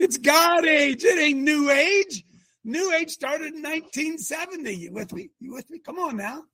[0.00, 1.04] It's God age.
[1.04, 2.24] It ain't new age.
[2.64, 4.72] New age started in 1970.
[4.72, 5.30] You with me?
[5.40, 5.78] You with me?
[5.78, 6.44] Come on now.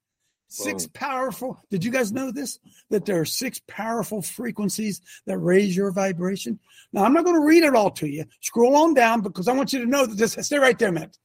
[0.50, 0.90] Six Whoa.
[0.94, 1.60] powerful.
[1.70, 2.58] Did you guys know this?
[2.88, 6.58] That there are six powerful frequencies that raise your vibration.
[6.92, 8.24] Now, I'm not going to read it all to you.
[8.40, 10.92] Scroll on down because I want you to know that this, stay right there a
[10.92, 11.18] minute.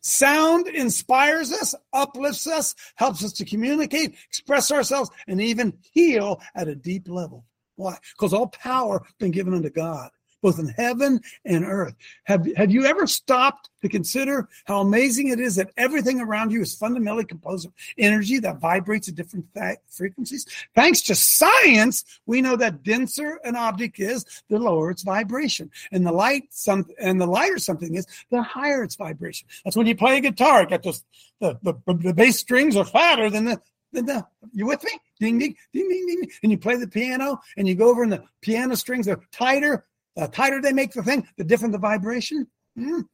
[0.00, 6.68] Sound inspires us, uplifts us, helps us to communicate, express ourselves, and even heal at
[6.68, 7.46] a deep level.
[7.76, 7.96] Why?
[8.12, 10.10] Because all power has been given unto God
[10.44, 11.94] both in heaven and earth.
[12.24, 16.60] Have, have you ever stopped to consider how amazing it is that everything around you
[16.60, 20.46] is fundamentally composed of energy that vibrates at different th- frequencies?
[20.74, 25.70] Thanks to science, we know that denser an object is, the lower its vibration.
[25.90, 29.48] And the light, some, and the lighter something is, the higher its vibration.
[29.64, 31.02] That's when you play a guitar, get those,
[31.40, 33.62] the, the, the bass strings are fatter than the,
[33.94, 34.90] than the, you with me?
[35.20, 36.30] Ding, ding, ding, ding, ding.
[36.42, 39.86] And you play the piano and you go over and the piano strings are tighter
[40.16, 42.46] the tighter they make the thing, the different the vibration.
[42.78, 43.04] Mm.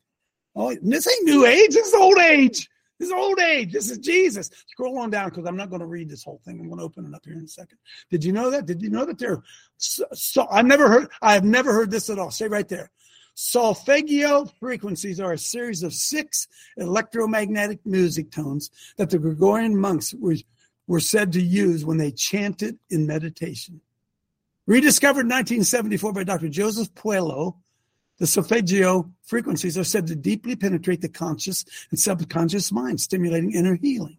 [0.57, 1.75] Oh, this ain't new age.
[1.75, 2.69] This is old age.
[2.99, 3.73] This is old age.
[3.73, 4.51] This is Jesus.
[4.69, 6.61] Scroll on down because I'm not going to read this whole thing.
[6.61, 7.79] I'm going to open it up here in a second.
[8.11, 8.67] Did you know that?
[8.67, 9.43] Did you know that there?
[9.79, 11.09] So, so I've never heard.
[11.23, 12.31] I have never heard this at all.
[12.31, 12.91] Say right there.
[13.35, 20.37] Solfeggio frequencies are a series of six electromagnetic music tones that the Gregorian monks were,
[20.87, 23.81] were said to use when they chanted in meditation.
[24.67, 26.49] Rediscovered in 1974 by Dr.
[26.49, 27.57] Joseph Puleo,
[28.19, 33.77] the solfeggio frequencies are said to deeply penetrate the conscious and subconscious mind, stimulating inner
[33.77, 34.19] healing.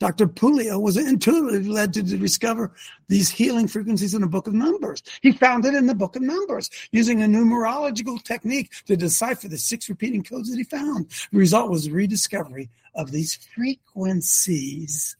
[0.00, 0.26] Dr.
[0.26, 2.72] Puleo was intuitively led to discover
[3.08, 5.02] these healing frequencies in the book of Numbers.
[5.20, 9.58] He found it in the book of Numbers using a numerological technique to decipher the
[9.58, 11.10] six repeating codes that he found.
[11.30, 15.16] The result was the rediscovery of these frequencies.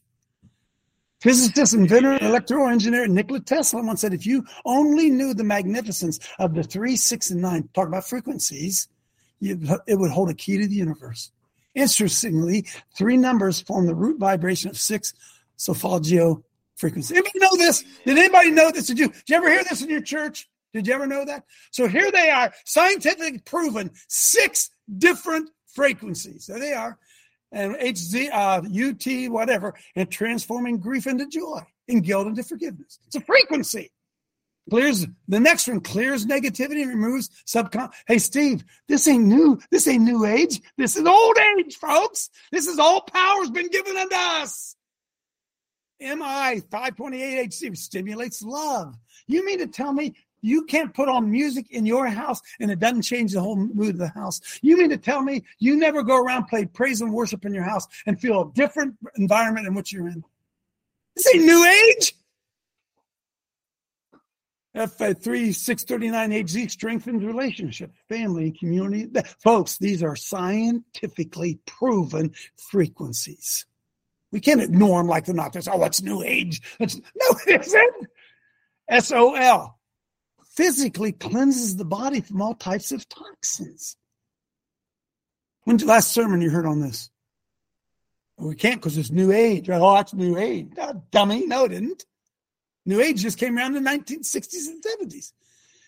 [1.21, 6.55] Physicist, inventor, electrical engineer Nikola Tesla once said, if you only knew the magnificence of
[6.55, 8.87] the three, six, and nine, talk about frequencies,
[9.39, 11.31] it would hold a key to the universe.
[11.75, 12.65] Interestingly,
[12.97, 15.13] three numbers form the root vibration of six
[15.57, 16.43] solfeggio
[16.75, 17.15] frequencies.
[17.15, 17.83] Anybody know this?
[18.03, 18.87] Did anybody know this?
[18.87, 20.49] Did you, did you ever hear this in your church?
[20.73, 21.43] Did you ever know that?
[21.69, 26.47] So here they are, scientifically proven six different frequencies.
[26.47, 26.97] There they are
[27.51, 32.99] and HZ, uh, UT, whatever, and transforming grief into joy and guilt into forgiveness.
[33.07, 33.91] It's a frequency.
[34.69, 37.91] Clears the next one clears negativity and removes subcon.
[38.07, 39.59] Hey, Steve, this ain't new.
[39.71, 40.61] This ain't new age.
[40.77, 42.29] This is old age, folks.
[42.51, 44.75] This is all power's been given unto us.
[45.99, 48.95] MI 528HC stimulates love.
[49.27, 52.79] You mean to tell me you can't put on music in your house and it
[52.79, 54.41] doesn't change the whole mood of the house.
[54.61, 57.63] You mean to tell me you never go around play praise and worship in your
[57.63, 60.23] house and feel a different environment in which you're in?
[61.15, 62.15] This ain't new age.
[64.75, 69.09] F3 639 HZ strengthens relationships, family, and community.
[69.43, 73.65] Folks, these are scientifically proven frequencies.
[74.31, 75.51] We can't ignore them like they're not.
[75.51, 76.61] This, oh, it's new age.
[76.79, 78.07] It's, no, it isn't.
[79.03, 79.77] SOL
[80.55, 83.95] physically cleanses the body from all types of toxins.
[85.63, 87.09] When's the last sermon you heard on this?
[88.37, 89.69] We can't because it's new age.
[89.69, 90.71] Oh, that's new age.
[90.77, 91.45] Oh, dummy.
[91.45, 92.05] No, it didn't.
[92.85, 95.33] New age just came around in the 1960s and 70s.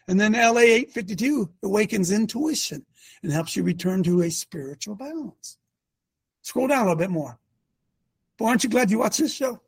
[0.07, 2.85] And then LA 852 awakens intuition
[3.23, 5.57] and helps you return to a spiritual balance.
[6.43, 7.39] Scroll down a little bit more.
[8.37, 9.61] Boy, aren't you glad you watched this show?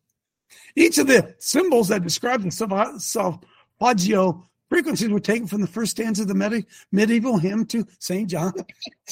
[0.75, 2.51] Each of the symbols that describe the
[2.99, 8.29] solfeggio frequencies were taken from the first stanza of the medi- medieval hymn to St.
[8.29, 8.53] John.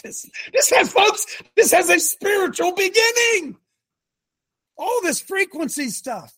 [0.03, 0.29] this,
[0.71, 3.57] has, folks, this has a spiritual beginning.
[4.77, 6.33] All this frequency stuff.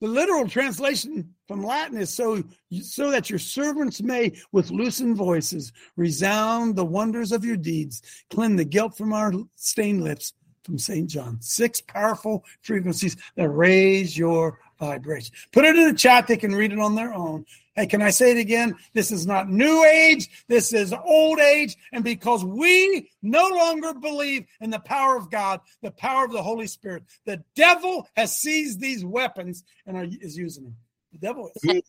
[0.00, 2.44] The literal translation from Latin is so
[2.82, 8.58] so that your servants may, with loosened voices, resound the wonders of your deeds, cleanse
[8.58, 10.34] the guilt from our stained lips,
[10.68, 11.08] from St.
[11.08, 11.38] John.
[11.40, 15.34] Six powerful frequencies that raise your vibration.
[15.52, 16.26] Put it in the chat.
[16.26, 17.44] They can read it on their own.
[17.74, 18.74] Hey, can I say it again?
[18.92, 20.28] This is not new age.
[20.48, 21.76] This is old age.
[21.92, 26.42] And because we no longer believe in the power of God, the power of the
[26.42, 30.76] Holy Spirit, the devil has seized these weapons and are, is using them.
[31.12, 31.82] The devil is.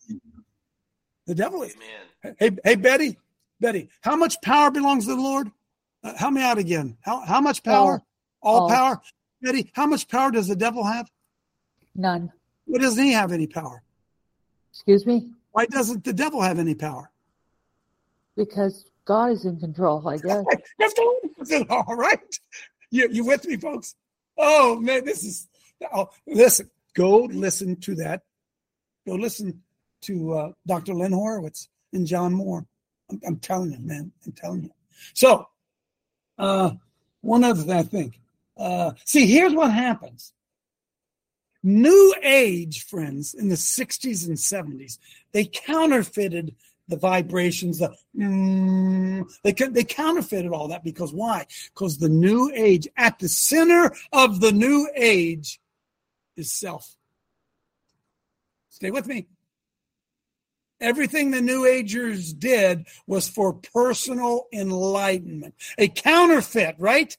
[1.26, 1.76] The devil is.
[2.38, 3.18] Hey, hey, Betty,
[3.60, 5.52] Betty, how much power belongs to the Lord?
[6.04, 6.98] Uh, help me out again.
[7.02, 8.02] How, how much power?
[8.42, 9.02] All, All power.
[9.42, 11.10] Betty, how much power does the devil have?
[11.96, 12.32] None.
[12.70, 13.82] Why doesn't he have any power?
[14.72, 15.32] Excuse me?
[15.51, 17.09] Why doesn't the devil have any power?
[18.38, 20.45] Because God is in control, I guess.
[21.72, 22.20] All right.
[22.91, 23.95] You, you with me, folks?
[24.38, 25.47] Oh, man, this is,
[25.91, 28.22] oh, listen, go listen to that.
[29.07, 29.63] Go listen
[30.01, 30.93] to uh, Dr.
[30.93, 32.67] Len Horowitz and John Moore.
[33.09, 34.11] I'm, I'm telling you, man.
[34.28, 34.72] I'm telling you.
[35.15, 35.47] So,
[36.38, 36.74] uh,
[37.22, 38.20] one other thing I think.
[38.55, 40.34] Uh, see, here's what happens.
[41.64, 44.97] New Age, friends, in the 60s and 70s,
[45.32, 46.55] they counterfeited
[46.88, 51.45] the vibrations, the mm, they they counterfeited all that because why?
[51.74, 55.60] Because the New Age, at the center of the New Age,
[56.36, 56.95] is self.
[58.70, 59.28] Stay with me.
[60.82, 65.53] Everything the New Agers did was for personal enlightenment.
[65.78, 67.16] A counterfeit, right?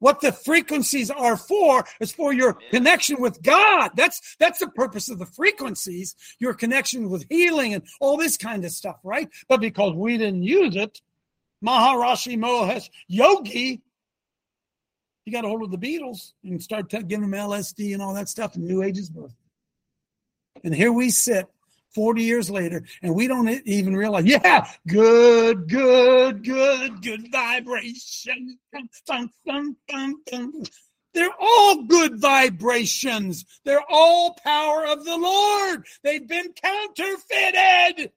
[0.00, 3.90] What the frequencies are for is for your connection with God.
[3.96, 8.64] That's that's the purpose of the frequencies, your connection with healing and all this kind
[8.64, 9.28] of stuff, right?
[9.48, 11.00] But because we didn't use it,
[11.64, 13.82] Maharishi Mahesh Yogi,
[15.24, 18.28] he got a hold of the Beatles and started giving them LSD and all that
[18.28, 19.34] stuff, and New Age's birth.
[20.64, 21.46] And here we sit
[21.98, 28.56] 40 years later, and we don't even realize, yeah, good, good, good, good vibration.
[29.04, 30.62] Dun, dun, dun,
[31.12, 33.44] They're all good vibrations.
[33.64, 35.86] They're all power of the Lord.
[36.04, 38.12] They've been counterfeited.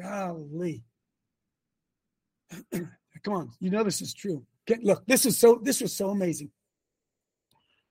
[0.00, 0.84] Golly.
[2.72, 4.46] Come on, you know this is true.
[4.66, 6.52] Get, look, this is so this was so amazing.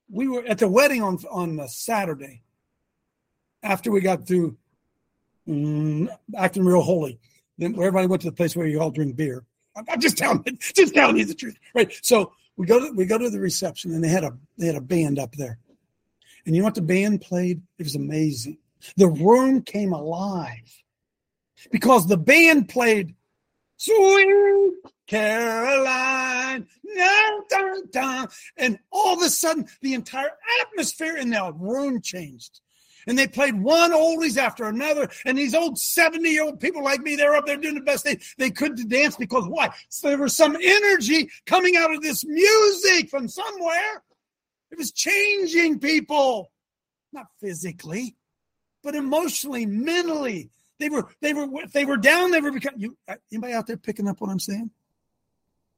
[0.09, 2.41] We were at the wedding on on Saturday
[3.67, 4.57] after we got through
[5.47, 6.07] mm,
[6.37, 7.19] acting real holy,
[7.57, 9.43] then everybody went to the place where you all drink beer.
[9.75, 10.43] I'm just telling
[10.73, 11.93] just telling you the truth, right?
[12.01, 14.75] So we go to we go to the reception, and they had a they had
[14.75, 15.59] a band up there,
[16.45, 17.61] and you know what the band played?
[17.77, 18.57] It was amazing.
[18.95, 20.83] The room came alive
[21.71, 23.13] because the band played
[23.75, 24.75] "Sweet
[25.07, 32.01] Caroline," dun, dun, dun, and all of a sudden the entire atmosphere in the room
[32.01, 32.61] changed
[33.07, 35.09] and they played one oldies after another.
[35.25, 38.03] And these old 70 year old people like me, they're up there doing the best
[38.03, 39.73] they, they could to dance because why?
[39.89, 44.03] So there was some energy coming out of this music from somewhere.
[44.71, 46.51] It was changing people,
[47.13, 48.15] not physically,
[48.83, 50.49] but emotionally, mentally.
[50.79, 53.65] They were, they were, if they were down, they were becoming, you, uh, anybody out
[53.65, 54.69] there picking up what I'm saying?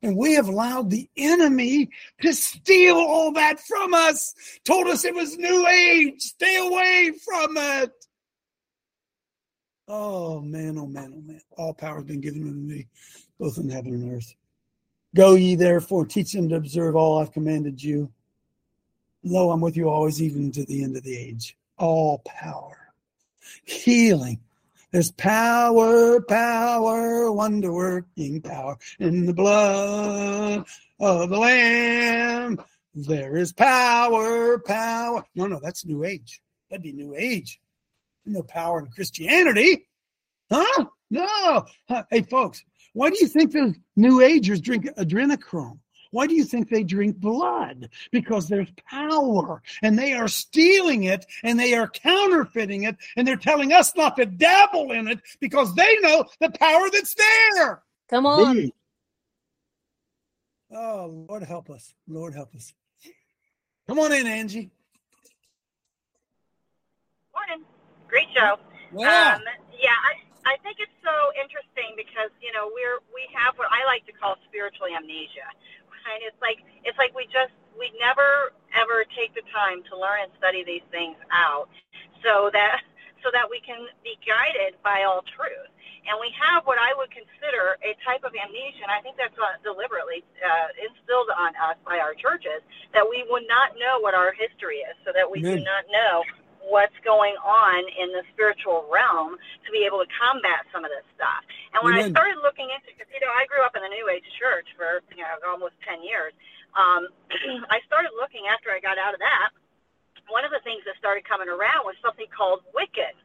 [0.01, 1.89] And we have allowed the enemy
[2.21, 4.33] to steal all that from us.
[4.63, 6.21] Told us it was new age.
[6.21, 7.91] Stay away from it.
[9.89, 11.41] Oh man, oh man, oh man.
[11.57, 12.87] All power has been given unto me,
[13.39, 14.35] both in heaven and earth.
[15.15, 18.11] Go ye therefore, teach them to observe all I've commanded you.
[19.23, 21.57] Lo, I'm with you always, even to the end of the age.
[21.77, 22.93] All power,
[23.63, 24.39] healing,
[24.91, 30.65] There's power, power, wonder working power in the blood
[30.99, 32.59] of the Lamb.
[32.95, 35.23] There is power, power.
[35.35, 36.41] No, no, that's New Age.
[36.69, 37.61] That'd be New Age.
[38.25, 39.87] No power in Christianity.
[40.51, 40.85] Huh?
[41.11, 41.65] No.
[42.09, 42.63] Hey, folks,
[42.93, 45.79] why do you think the New Agers drink adrenochrome?
[46.11, 47.89] Why do you think they drink blood?
[48.11, 53.35] Because there's power and they are stealing it and they are counterfeiting it and they're
[53.35, 57.83] telling us not to dabble in it because they know the power that's there.
[58.09, 58.55] Come on.
[58.55, 58.71] Boom.
[60.71, 61.93] Oh, Lord help us.
[62.07, 62.73] Lord help us.
[63.87, 64.69] Come on in, Angie.
[67.33, 67.65] Morning.
[68.07, 68.57] Great show.
[68.91, 69.35] Wow.
[69.35, 69.41] Um,
[69.79, 73.85] yeah, I, I think it's so interesting because, you know, we're we have what I
[73.85, 75.45] like to call spiritual amnesia.
[76.09, 76.25] Right?
[76.25, 80.31] It's like it's like we just we never ever take the time to learn and
[80.41, 81.69] study these things out
[82.25, 82.81] so that
[83.21, 85.69] so that we can be guided by all truth.
[86.09, 89.35] And we have what I would consider a type of amnesia, and I think that's
[89.61, 92.65] deliberately uh, instilled on us by our churches,
[92.97, 96.23] that we would not know what our history is, so that we do not know
[96.69, 101.05] what's going on in the spiritual realm to be able to combat some of this
[101.17, 101.41] stuff.
[101.73, 104.07] And when I started looking into, because you know, I grew up in the New
[104.07, 106.31] Age church for you know almost ten years.
[106.77, 107.09] Um,
[107.73, 109.49] I started looking after I got out of that.
[110.29, 113.17] One of the things that started coming around was something called Wiccan.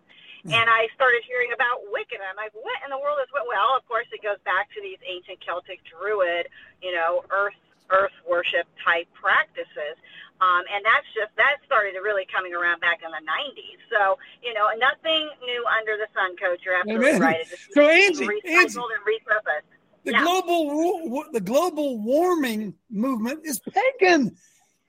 [0.44, 2.20] And I started hearing about Wiccan.
[2.20, 3.48] I'm like, what in the world is Wiccan?
[3.48, 6.52] Well, of course, it goes back to these ancient Celtic Druid,
[6.84, 7.56] you know, earth
[7.90, 9.96] earth worship type practices.
[10.40, 13.80] Um, and that's just that started really coming around back in the 90s.
[13.90, 16.60] So you know, nothing new under the sun, Coach.
[16.64, 17.20] You're absolutely Amen.
[17.20, 17.46] right.
[17.72, 18.78] So, Angie, Angie.
[18.78, 19.70] and repurposed.
[20.04, 20.22] The Yeah.
[20.22, 24.36] global the global warming movement is pagan.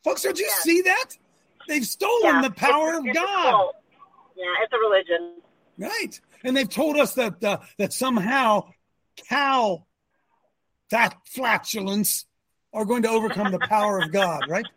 [0.04, 1.12] Folks, don't you see that?
[1.68, 3.74] They've stolen Yeah, the power it's, of it's God.
[4.36, 5.42] Yeah, it's a religion.
[5.78, 6.20] Right.
[6.44, 8.70] And they've told us that uh, that somehow
[9.30, 9.86] cow
[10.92, 12.26] that flatulence
[12.74, 14.68] are going to overcome the power of God, right?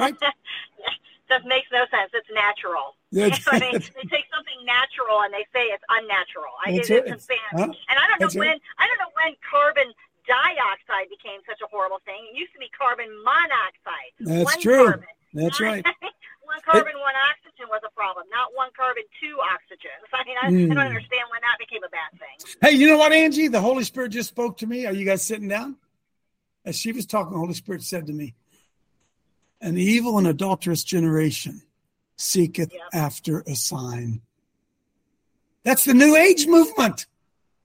[0.00, 0.16] Right?
[1.30, 2.10] Just makes no sense.
[2.14, 2.96] It's natural.
[3.10, 6.54] Yeah, You know I mean, they take something natural and they say it's unnatural.
[6.62, 7.26] I That's it is.
[7.50, 7.66] Huh?
[7.90, 8.62] And I don't know That's when right.
[8.78, 9.90] I don't know when carbon
[10.30, 12.22] dioxide became such a horrible thing.
[12.30, 14.14] It used to be carbon monoxide.
[14.22, 14.94] That's one true.
[14.94, 15.10] Carbon.
[15.34, 15.82] That's right.
[16.46, 20.06] one carbon, one oxygen was a problem, not one carbon, two oxygens.
[20.14, 20.68] I mean, I, I Mm.
[20.70, 22.38] don't understand when that became a bad thing.
[22.62, 23.48] Hey, you know what, Angie?
[23.48, 24.86] The Holy Spirit just spoke to me.
[24.86, 25.76] Are you guys sitting down?
[26.64, 28.34] As she was talking, the Holy Spirit said to me,
[29.60, 31.62] An evil and adulterous generation
[32.16, 34.22] seeketh after a sign.
[35.64, 37.06] That's the New Age movement.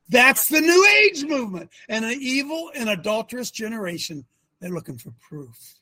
[0.09, 1.69] That's the New Age movement.
[1.87, 4.25] And an evil and adulterous generation,
[4.59, 5.75] they're looking for proof.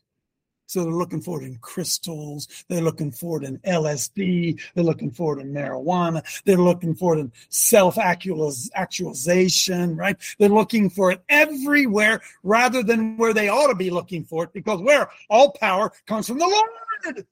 [0.73, 2.47] So they're looking for it in crystals.
[2.67, 4.59] They're looking for it in LSD.
[4.73, 6.23] They're looking for it in marijuana.
[6.45, 10.17] They're looking for it in self actualization, right?
[10.39, 14.51] They're looking for it everywhere rather than where they ought to be looking for it
[14.51, 16.69] because where all power comes from the Lord.
[17.05, 17.23] And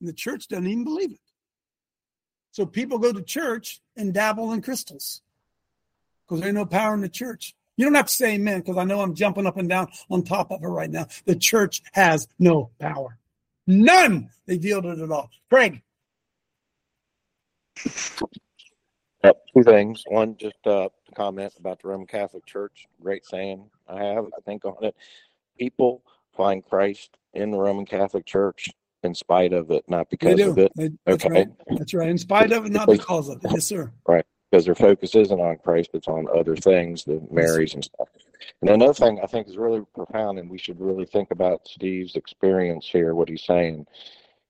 [0.00, 1.20] the church doesn't even believe it.
[2.52, 5.20] So people go to church and dabble in crystals
[6.26, 7.54] because there's no power in the church.
[7.78, 10.24] You don't have to say amen because I know I'm jumping up and down on
[10.24, 11.06] top of it right now.
[11.26, 13.18] The church has no power.
[13.68, 14.30] None.
[14.46, 15.30] They yielded it all.
[15.48, 15.80] Craig.
[19.22, 20.02] Uh, two things.
[20.08, 22.86] One, just uh, to comment about the Roman Catholic Church.
[23.00, 24.96] Great saying I have, I think, on it.
[25.56, 26.02] People
[26.36, 28.70] find Christ in the Roman Catholic Church
[29.04, 30.72] in spite of it, not because of it.
[30.76, 31.30] They- that's okay.
[31.34, 31.48] right.
[31.78, 32.08] That's right.
[32.08, 33.52] In spite of it, not because of it.
[33.52, 33.92] Yes, sir.
[34.06, 34.24] Right.
[34.50, 38.08] Because their focus isn't on Christ, it's on other things, the Marys and stuff.
[38.62, 42.16] And another thing I think is really profound, and we should really think about Steve's
[42.16, 43.86] experience here, what he's saying.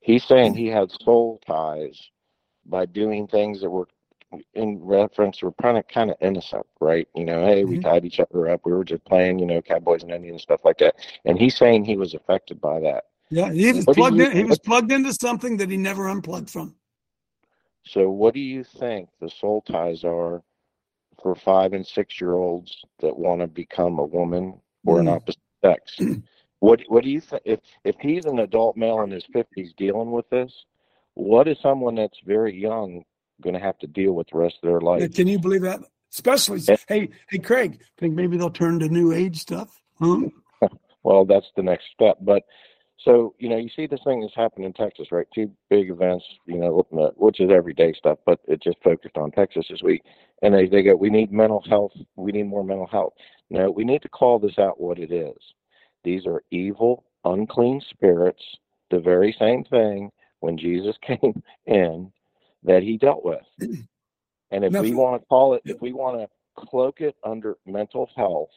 [0.00, 2.10] He's saying he had soul ties
[2.64, 3.88] by doing things that were
[4.54, 7.08] in reference were kind of kind of innocent, right?
[7.16, 7.82] You know, hey, we Mhm.
[7.82, 10.76] tied each other up, we were just playing, you know, cowboys and Indians stuff like
[10.78, 10.96] that.
[11.24, 13.04] And he's saying he was affected by that.
[13.30, 14.36] Yeah, he was What plugged you- in.
[14.36, 16.76] He was plugged into something that he never unplugged from.
[17.88, 20.42] So, what do you think the soul ties are
[21.22, 25.16] for five and six year olds that want to become a woman or an Mm.
[25.16, 25.96] opposite sex?
[26.60, 27.42] what What do you think?
[27.44, 30.52] If if he's an adult male in his fifties dealing with this,
[31.14, 33.04] what is someone that's very young
[33.42, 35.12] going to have to deal with the rest of their life?
[35.14, 35.80] Can you believe that?
[36.12, 39.80] Especially, hey, hey, Craig, think maybe they'll turn to New Age stuff?
[40.00, 40.20] Huh?
[41.02, 42.18] well, that's the next step.
[42.20, 42.44] But
[42.98, 45.26] so you know, you see this thing that's happened in Texas, right?
[45.34, 49.16] Two big events, you know, looking at- which is everyday stuff, but it just focused
[49.16, 50.02] on Texas this week.
[50.42, 53.14] And they they go, we need mental health, we need more mental health.
[53.50, 55.38] No, we need to call this out what it is.
[56.04, 58.42] These are evil, unclean spirits.
[58.90, 62.12] The very same thing when Jesus came in
[62.64, 63.42] that he dealt with.
[64.50, 67.56] And if Now, we want to call it, if we want to cloak it under
[67.66, 68.48] mental health,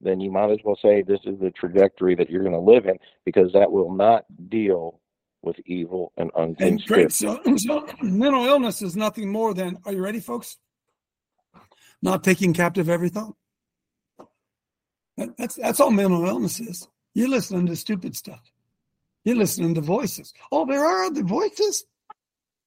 [0.00, 2.86] then you might as well say this is the trajectory that you're going to live
[2.86, 5.00] in because that will not deal
[5.42, 7.12] with evil and unclean And great.
[7.12, 10.56] So, so mental illness is nothing more than, are you ready, folks?
[12.02, 13.34] Not taking captive every thought.
[15.16, 16.88] That- That's that's all mental illness is.
[17.14, 18.40] You're listening to stupid stuff.
[19.24, 20.34] You're listening to voices.
[20.50, 21.84] Oh, there are other voices.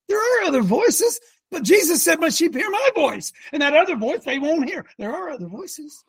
[0.08, 1.20] There are other voices.
[1.50, 3.32] But Jesus said, My sheep hear my voice.
[3.52, 4.84] And that other voice they won't hear.
[4.98, 6.04] There are other voices.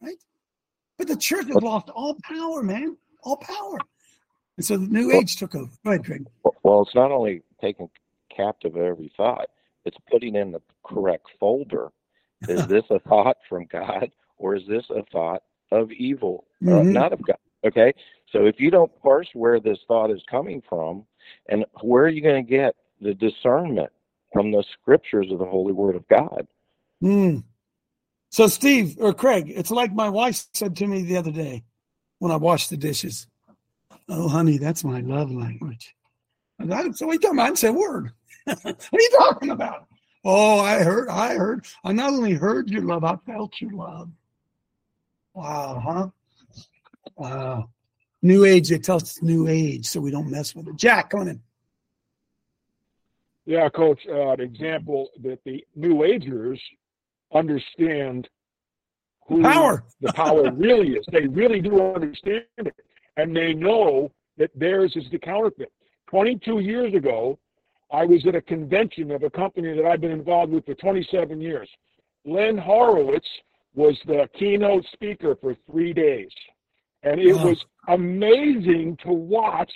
[0.00, 0.16] Right?
[0.98, 2.96] But the church has lost all power, man.
[3.22, 3.78] All power.
[4.56, 5.70] And so the new age took over.
[5.84, 6.26] Go ahead, Craig.
[6.62, 7.88] Well, it's not only taking
[8.34, 9.48] captive every thought,
[9.84, 11.88] it's putting in the correct folder.
[12.48, 15.42] Is this a thought from God or is this a thought
[15.72, 16.92] of evil, uh, Mhm.
[16.92, 17.38] not of God?
[17.64, 17.92] Okay.
[18.32, 21.06] So if you don't parse where this thought is coming from,
[21.48, 23.90] and where are you going to get the discernment
[24.32, 26.46] from the scriptures of the Holy Word of God?
[27.00, 27.38] Hmm.
[28.30, 31.64] So, Steve or Craig, it's like my wife said to me the other day
[32.18, 33.26] when I washed the dishes.
[34.08, 35.94] Oh, honey, that's my love language.
[36.58, 38.12] I, so we come out and say, "Word,
[38.44, 39.86] what are you talking about?"
[40.24, 41.66] Oh, I heard, I heard.
[41.84, 44.10] I not only heard your love, I felt your love.
[45.34, 46.08] Wow, huh?
[47.14, 47.70] Wow.
[48.22, 50.76] New age, they tell us new age, so we don't mess with it.
[50.76, 51.42] Jack, come on in.
[53.44, 54.00] Yeah, Coach.
[54.08, 56.60] Uh, an example that the New Agers
[57.34, 58.28] understand
[59.28, 59.84] who Power.
[60.00, 61.04] the power really is.
[61.10, 62.74] They really do understand it,
[63.16, 65.72] and they know that theirs is the counterfeit.
[66.08, 67.38] Twenty-two years ago,
[67.92, 71.40] I was at a convention of a company that I've been involved with for 27
[71.40, 71.68] years.
[72.24, 73.26] Len Horowitz
[73.74, 76.30] was the keynote speaker for three days,
[77.02, 79.72] and it was amazing to watch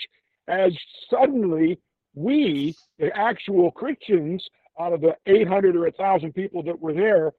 [0.49, 0.73] as
[1.09, 1.79] suddenly
[2.15, 4.45] we, the actual Christians,
[4.81, 7.33] out of the 800 or 1,000 people that were there,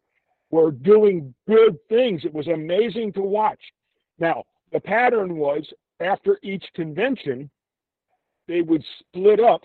[0.52, 2.22] were doing good things.
[2.26, 3.62] It was amazing to watch.
[4.20, 5.66] Now, the pattern was
[6.00, 7.50] after each convention,
[8.48, 9.62] they would split up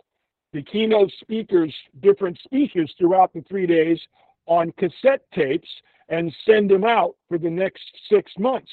[0.52, 4.00] the keynote speakers' different speeches throughout the three days
[4.46, 5.68] on cassette tapes
[6.08, 8.70] and send them out for the next six months.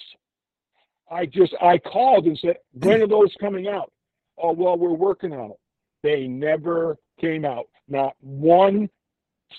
[1.11, 3.91] I just I called and said, when are those coming out?
[4.37, 5.59] Oh well, we're working on it.
[6.03, 7.65] They never came out.
[7.87, 8.89] Not one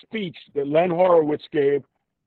[0.02, 1.84] speech that Len Horowitz gave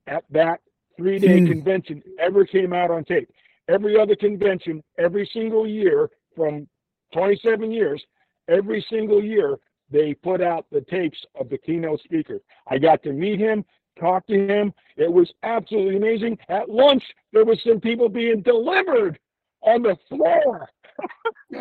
[0.07, 0.61] at that
[0.95, 1.47] three day Hmm.
[1.47, 3.29] convention ever came out on tape.
[3.67, 6.67] Every other convention, every single year from
[7.13, 8.03] 27 years,
[8.47, 9.57] every single year,
[9.89, 12.41] they put out the tapes of the keynote speaker.
[12.67, 13.63] I got to meet him,
[13.99, 14.73] talk to him.
[14.95, 16.37] It was absolutely amazing.
[16.49, 19.19] At lunch, there was some people being delivered
[19.61, 20.69] on the floor.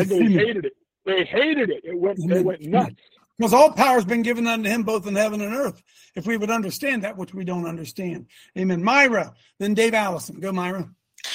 [0.00, 0.72] And they hated it.
[1.06, 1.84] They hated it.
[1.84, 2.94] It went they went nuts.
[3.40, 5.82] Because all power has been given unto him both in heaven and earth.
[6.14, 8.26] If we would understand that, which we don't understand.
[8.58, 8.84] Amen.
[8.84, 10.40] Myra, then Dave Allison.
[10.40, 10.90] Go, Myra.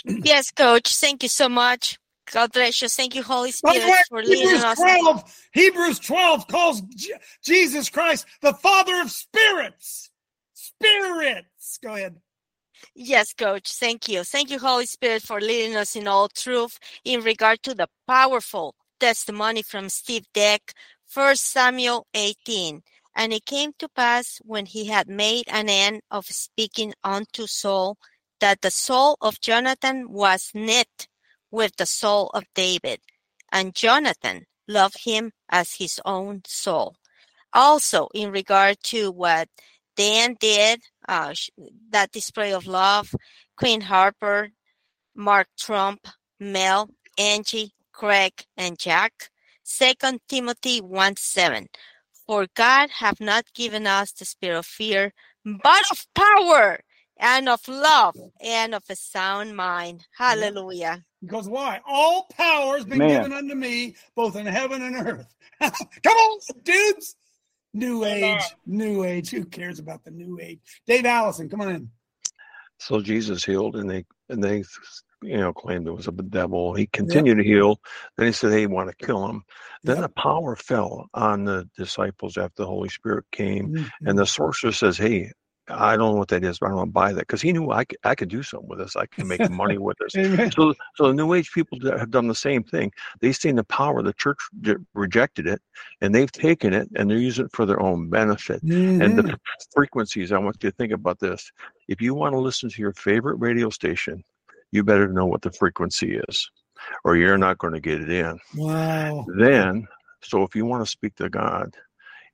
[0.24, 0.96] Yes, Coach.
[0.96, 1.98] Thank you so much.
[2.32, 2.90] God bless you.
[2.90, 4.80] Thank you, Holy Spirit, way, for leading Hebrews us.
[4.80, 10.12] 12, Hebrews 12 calls Je- Jesus Christ the Father of spirits.
[10.54, 11.80] Spirits.
[11.84, 12.18] Go ahead.
[12.96, 13.74] Yes, Coach.
[13.74, 14.24] Thank you.
[14.24, 18.76] Thank you, Holy Spirit, for leading us in all truth in regard to the powerful
[19.00, 20.74] testimony from Steve Deck,
[21.16, 22.82] 1 Samuel 18.
[23.16, 27.98] And it came to pass when he had made an end of speaking unto Saul
[28.42, 31.08] that the soul of Jonathan was knit
[31.52, 33.00] with the soul of David,
[33.50, 36.96] and Jonathan loved him as his own soul.
[37.54, 39.48] Also, in regard to what
[39.96, 41.34] Dan did, uh,
[41.92, 43.16] that display of love,
[43.56, 44.50] Queen Harper,
[45.16, 46.08] Mark Trump,
[46.42, 49.30] Mel, Angie, Craig, and Jack.
[49.68, 51.68] Second Timothy 1 7.
[52.28, 55.12] For God hath not given us the spirit of fear,
[55.44, 56.80] but of power
[57.18, 60.06] and of love and of a sound mind.
[60.18, 61.04] Hallelujah.
[61.22, 61.82] Because why?
[61.86, 63.10] All power has been Man.
[63.10, 65.34] given unto me, both in heaven and earth.
[65.62, 67.16] Come on, dudes.
[67.74, 69.32] New age, new age.
[69.32, 70.60] Who cares about the new age?
[70.88, 71.90] Dave Allison, come on in.
[72.80, 74.64] So Jesus healed, and they and they,
[75.26, 76.74] you know, claimed it was a devil.
[76.74, 77.80] He continued to heal.
[78.18, 79.44] Then he said they want to kill him.
[79.84, 84.08] Then the power fell on the disciples after the Holy Spirit came, Mm-hmm.
[84.08, 85.32] and the sorcerer says, "Hey."
[85.68, 87.52] I don't know what that is, but I don't want to buy that because he
[87.52, 88.96] knew I could, I could do something with this.
[88.96, 90.14] I can make money with this.
[90.54, 92.92] So, so the New Age people have done the same thing.
[93.20, 94.04] They've seen the power.
[94.04, 94.38] The church
[94.94, 95.60] rejected it,
[96.02, 98.62] and they've taken it and they're using it for their own benefit.
[98.62, 99.26] And Mhm.
[99.26, 99.40] the
[99.74, 100.32] frequencies.
[100.32, 101.52] I want you to think about this.
[101.88, 104.24] If you want to listen to your favorite radio station,
[104.72, 106.50] you better know what the frequency is,
[107.04, 108.40] or you're not going to get it in.
[108.56, 109.26] Wow.
[109.38, 109.88] Then,
[110.22, 111.76] so if you want to speak to God,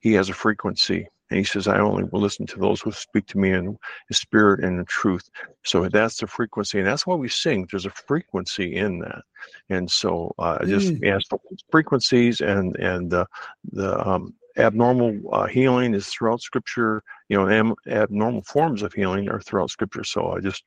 [0.02, 3.26] He has a frequency, And he says, I only will listen to those who speak
[3.28, 3.78] to me in
[4.10, 5.30] the spirit and in truth.
[5.64, 6.78] So that's the frequency.
[6.80, 7.68] And that's why we sing.
[7.72, 9.22] There's a frequency in that.
[9.70, 11.08] And so uh, I just Mm.
[11.16, 11.40] ask for
[11.72, 13.26] frequencies and, and uh,
[13.72, 19.30] the um, abnormal uh, healing is throughout scripture, you know, am, abnormal forms of healing
[19.30, 20.04] are throughout scripture.
[20.04, 20.64] So I just,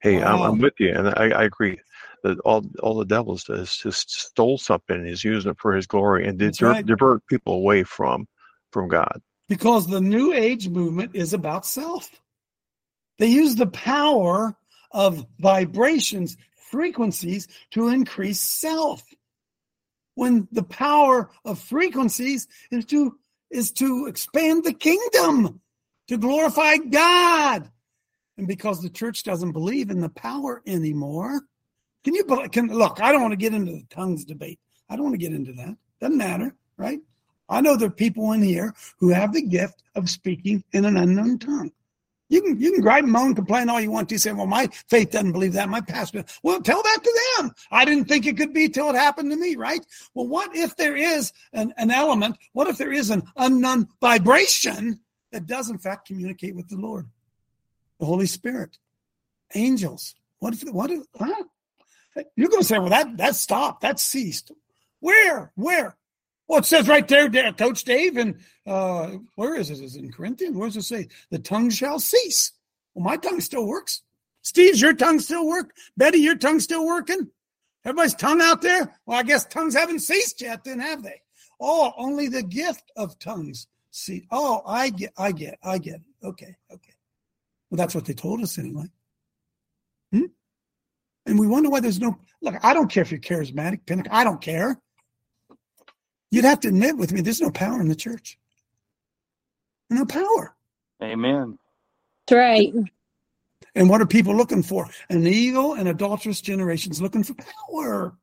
[0.00, 0.62] hey, I'm, I'm oh.
[0.62, 0.92] with you.
[0.92, 1.78] And I, I agree
[2.22, 5.86] that all, all the devils does just stole something and is using it for his
[5.86, 6.86] glory and divert, right.
[6.86, 8.26] divert people away from,
[8.72, 9.20] from God.
[9.48, 12.10] because the New Age movement is about self.
[13.18, 14.56] They use the power
[14.90, 16.36] of vibrations,
[16.70, 19.02] frequencies to increase self.
[20.14, 23.18] When the power of frequencies is to
[23.50, 25.60] is to expand the kingdom,
[26.08, 27.70] to glorify God.
[28.38, 31.42] And because the church doesn't believe in the power anymore,
[32.04, 33.00] can you can look?
[33.00, 34.60] I don't want to get into the tongues debate.
[34.88, 35.76] I don't want to get into that.
[36.00, 37.00] Doesn't matter, right?
[37.48, 40.96] I know there are people in here who have the gift of speaking in an
[40.96, 41.72] unknown tongue.
[42.28, 44.18] You can you can gripe and moan, complain all you want to.
[44.18, 45.68] Say, well, my faith doesn't believe that.
[45.68, 46.24] My pastor.
[46.42, 47.52] Well, tell that to them.
[47.70, 49.84] I didn't think it could be till it happened to me, right?
[50.14, 52.36] Well, what if there is an, an element?
[52.52, 57.06] What if there is an unknown vibration that does in fact communicate with the Lord,
[57.98, 58.78] the Holy Spirit,
[59.54, 60.14] angels?
[60.38, 61.44] What if what if huh?
[62.34, 64.52] You're going to say, well, that that stopped, that ceased.
[65.00, 65.52] Where?
[65.54, 65.96] Where?
[66.48, 68.36] Well, it says right there, Coach Dave, and
[68.66, 69.80] uh, where is it?
[69.80, 70.56] Is it in Corinthians?
[70.56, 71.08] Where does it say?
[71.30, 72.52] The tongue shall cease.
[72.94, 74.02] Well, my tongue still works.
[74.42, 75.74] Steve's your tongue still work?
[75.96, 77.30] Betty, your tongue still working?
[77.84, 78.96] Everybody's tongue out there?
[79.04, 81.20] Well, I guess tongues haven't ceased yet, then have they?
[81.60, 84.26] Oh, only the gift of tongues see.
[84.30, 86.26] Oh, I get, I get, I get it.
[86.26, 86.92] Okay, okay.
[87.76, 88.86] Well, that's what they told us anyway.
[90.10, 90.24] Hmm?
[91.26, 92.54] And we wonder why there's no look.
[92.62, 94.14] I don't care if you're charismatic, Pentecost.
[94.14, 94.80] I don't care.
[96.30, 98.38] You'd have to admit with me, there's no power in the church.
[99.90, 100.56] No power.
[101.02, 101.58] Amen.
[102.26, 102.72] That's right.
[103.74, 104.88] And what are people looking for?
[105.10, 108.16] An evil and adulterous generation's looking for power.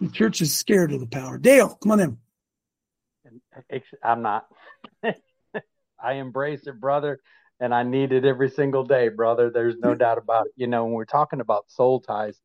[0.00, 1.36] The church is scared of the power.
[1.36, 2.18] Dale, come on in.
[4.02, 4.46] I'm not.
[6.02, 7.20] I embrace it, brother,
[7.60, 9.50] and I need it every single day, brother.
[9.50, 10.52] There's no doubt about it.
[10.56, 12.40] You know, when we're talking about soul ties,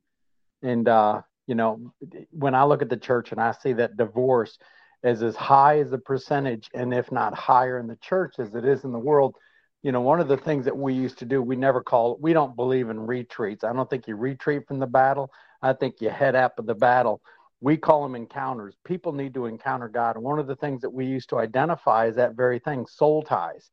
[0.62, 1.94] and uh, you know,
[2.32, 4.58] when I look at the church and I see that divorce
[5.04, 8.66] is as high as a percentage, and if not higher in the church as it
[8.66, 9.36] is in the world,
[9.84, 12.34] you know, one of the things that we used to do, we never call, we
[12.34, 13.64] don't believe in retreats.
[13.64, 15.32] I don't think you retreat from the battle.
[15.62, 17.22] I think you head up of the battle.
[17.62, 18.76] We call them encounters.
[18.86, 20.16] People need to encounter God.
[20.16, 23.22] And one of the things that we used to identify is that very thing, soul
[23.22, 23.70] ties.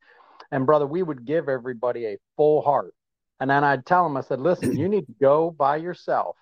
[0.51, 2.93] And brother, we would give everybody a full heart.
[3.39, 6.35] And then I'd tell them, I said, listen, you need to go by yourself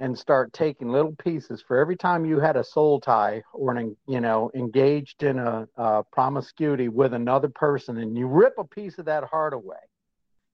[0.00, 3.96] and start taking little pieces for every time you had a soul tie or an
[4.08, 8.98] you know engaged in a, a promiscuity with another person and you rip a piece
[8.98, 9.76] of that heart away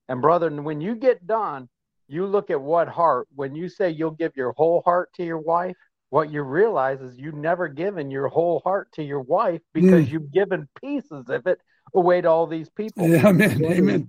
[0.09, 1.69] and brother when you get done
[2.07, 5.39] you look at what heart when you say you'll give your whole heart to your
[5.39, 5.77] wife
[6.11, 10.11] what you realize is you've never given your whole heart to your wife because Mm.
[10.11, 11.61] you've given pieces of it
[11.95, 13.09] away to all these people.
[13.09, 14.09] Yeah, amen, amen.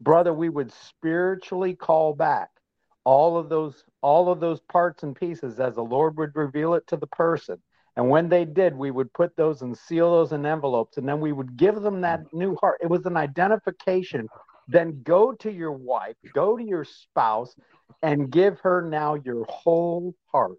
[0.00, 2.48] brother we would spiritually call back
[3.04, 6.86] all of those all of those parts and pieces as the lord would reveal it
[6.88, 7.62] to the person.
[7.96, 11.20] And when they did we would put those and seal those in envelopes and then
[11.20, 12.78] we would give them that new heart.
[12.82, 14.28] It was an identification.
[14.68, 17.54] Then go to your wife go to your spouse
[18.02, 20.58] and give her now your whole heart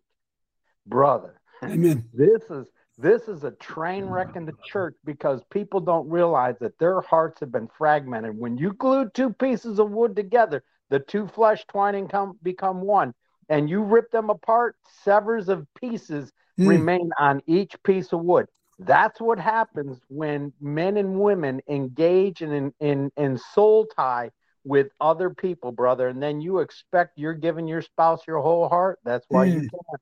[0.88, 2.04] brother Amen.
[2.14, 2.68] this is
[2.98, 7.42] this is a train wreck in the church because people don't realize that their hearts
[7.42, 8.38] have been fragmented.
[8.38, 13.14] When you glue two pieces of wood together, the two flesh twining come become one,
[13.50, 16.68] and you rip them apart, severs of pieces Mm.
[16.70, 18.48] remain on each piece of wood.
[18.80, 24.32] That's what happens when men and women engage in in, in, in soul tie
[24.64, 29.00] with other people, brother, and then you expect you're giving your spouse your whole heart.
[29.04, 29.70] That's why you Mm.
[29.70, 30.02] can't.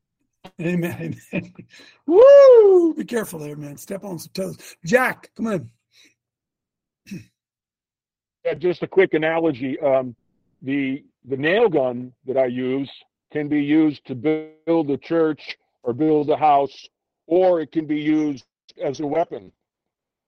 [0.61, 1.19] Amen.
[1.33, 1.53] Amen.
[2.05, 2.93] Woo!
[2.93, 3.77] Be careful there, man.
[3.77, 4.57] Step on some toes.
[4.85, 5.69] Jack, come on.
[8.45, 9.79] Yeah, just a quick analogy.
[9.79, 10.15] Um,
[10.61, 12.91] the the nail gun that I use
[13.31, 16.87] can be used to build a church or build a house,
[17.25, 18.43] or it can be used
[18.83, 19.51] as a weapon.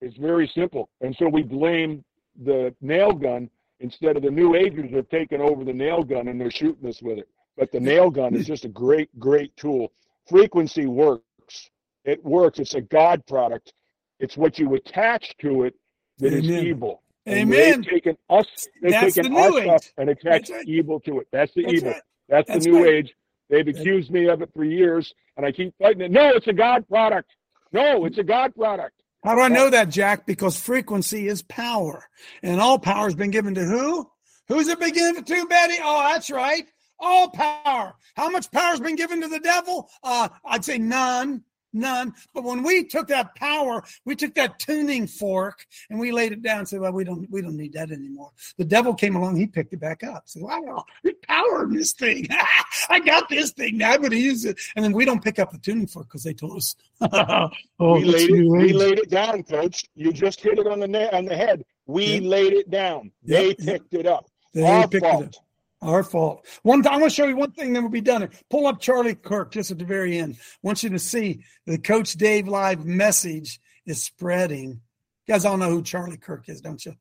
[0.00, 2.04] It's very simple, and so we blame
[2.42, 3.50] the nail gun
[3.80, 7.02] instead of the new agers have taken over the nail gun and they're shooting us
[7.02, 7.28] with it.
[7.56, 9.92] But the nail gun is just a great, great tool.
[10.28, 11.70] Frequency works.
[12.04, 12.58] It works.
[12.58, 13.72] It's a God product.
[14.20, 15.74] It's what you attach to it
[16.18, 16.66] that is Amen.
[16.66, 17.02] evil.
[17.26, 17.80] And Amen.
[17.82, 18.46] They've taken us.
[18.82, 19.92] They've That's taken the new us up age.
[19.98, 20.64] and attached right.
[20.66, 21.28] evil to it.
[21.32, 21.90] That's the That's evil.
[21.90, 22.02] right.
[22.28, 22.94] That's, That's the new right.
[22.94, 23.14] age.
[23.50, 26.10] They've accused me of it for years, and I keep fighting it.
[26.10, 27.30] No, it's a God product.
[27.72, 29.02] No, it's a God product.
[29.22, 30.26] How do I know that, Jack?
[30.26, 32.08] Because frequency is power,
[32.42, 34.08] and all power has been given to who?
[34.48, 35.74] Who's it been given to, Betty?
[35.82, 36.66] Oh, that's right.
[36.98, 37.94] All power.
[38.14, 39.88] How much power has been given to the devil?
[40.02, 41.42] Uh, I'd say none.
[41.72, 42.14] None.
[42.32, 46.40] But when we took that power, we took that tuning fork and we laid it
[46.40, 48.30] down and said, Well, we don't we don't need that anymore.
[48.56, 50.22] The devil came along, he picked it back up.
[50.24, 52.28] Said, Wow, there's power in this thing.
[52.88, 53.76] I got this thing.
[53.76, 54.58] Now I'm gonna use it.
[54.74, 58.04] And then we don't pick up the tuning fork because they told us, Oh, we
[58.04, 58.48] laid it.
[58.48, 59.84] We laid it down, Coach.
[59.94, 61.62] You just hit it on the na- on the head.
[61.84, 63.12] We laid it down.
[63.22, 63.58] They Yep.
[63.58, 64.30] picked it up.
[64.54, 65.40] They Our picked it fault.
[65.82, 66.46] Our fault.
[66.62, 68.28] One time, I'm going to show you one thing, then we'll be done.
[68.48, 70.36] Pull up Charlie Kirk just at the very end.
[70.38, 74.80] I want you to see the Coach Dave Live message is spreading.
[75.26, 76.94] You guys all know who Charlie Kirk is, don't you?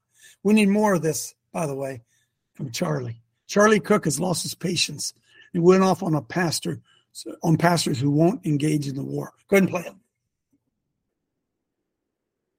[0.44, 2.02] We need more of this, by the way,
[2.54, 3.22] from Charlie.
[3.48, 5.14] Charlie Kirk has lost his patience.
[5.54, 6.82] He went off on a pastor,
[7.44, 9.32] on pastors who won't engage in the war.
[9.48, 9.84] Go ahead and play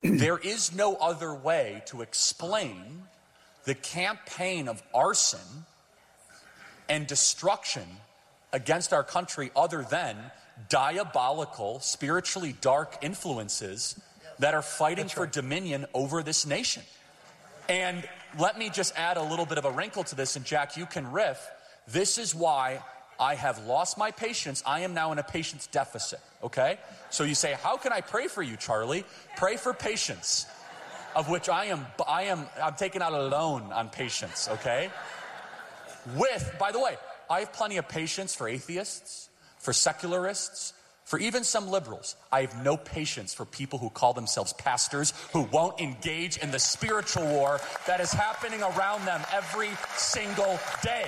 [0.02, 0.18] it.
[0.18, 3.02] there is no other way to explain
[3.64, 5.66] the campaign of arson
[6.88, 7.84] and destruction
[8.52, 10.16] against our country other than
[10.68, 14.00] diabolical, spiritually dark influences
[14.38, 16.82] that are fighting for dominion over this nation.
[17.68, 18.08] And
[18.38, 20.86] let me just add a little bit of a wrinkle to this, and Jack, you
[20.86, 21.50] can riff.
[21.88, 22.82] This is why
[23.18, 24.62] I have lost my patience.
[24.66, 26.78] I am now in a patience deficit, okay?
[27.10, 29.04] So you say, How can I pray for you, Charlie?
[29.36, 30.46] Pray for patience,
[31.14, 34.90] of which I am, I am, I'm taking out a loan on patience, okay?
[36.14, 36.96] With, by the way,
[37.28, 39.28] I have plenty of patience for atheists,
[39.58, 40.72] for secularists,
[41.04, 42.16] for even some liberals.
[42.32, 46.58] I have no patience for people who call themselves pastors who won't engage in the
[46.58, 51.06] spiritual war that is happening around them every single day.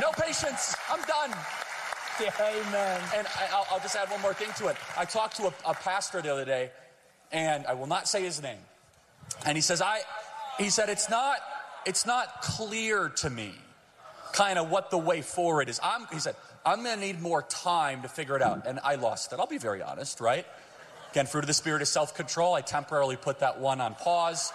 [0.00, 0.74] No patience.
[0.90, 1.38] I'm done.
[2.40, 3.00] amen.
[3.16, 4.76] And I, I'll, I'll just add one more thing to it.
[4.96, 6.70] I talked to a, a pastor the other day,
[7.30, 8.58] and I will not say his name.
[9.44, 10.00] And he says, I,
[10.58, 11.38] he said, it's not,
[11.84, 13.52] it's not clear to me
[14.32, 15.80] kind of what the way forward is.
[15.82, 18.66] I'm, he said, I'm going to need more time to figure it out.
[18.66, 19.38] And I lost it.
[19.38, 20.46] I'll be very honest, right?
[21.12, 22.54] Again, fruit of the spirit is self control.
[22.54, 24.52] I temporarily put that one on pause.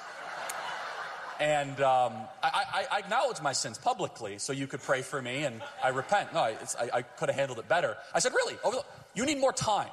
[1.40, 2.14] And um,
[2.44, 5.90] I, I, I acknowledge my sins publicly, so you could pray for me, and I
[5.90, 6.34] repent.
[6.34, 6.56] No, I,
[6.94, 7.98] I could have handled it better.
[8.14, 8.56] I said, really?
[8.64, 8.84] The,
[9.16, 9.90] you need more time.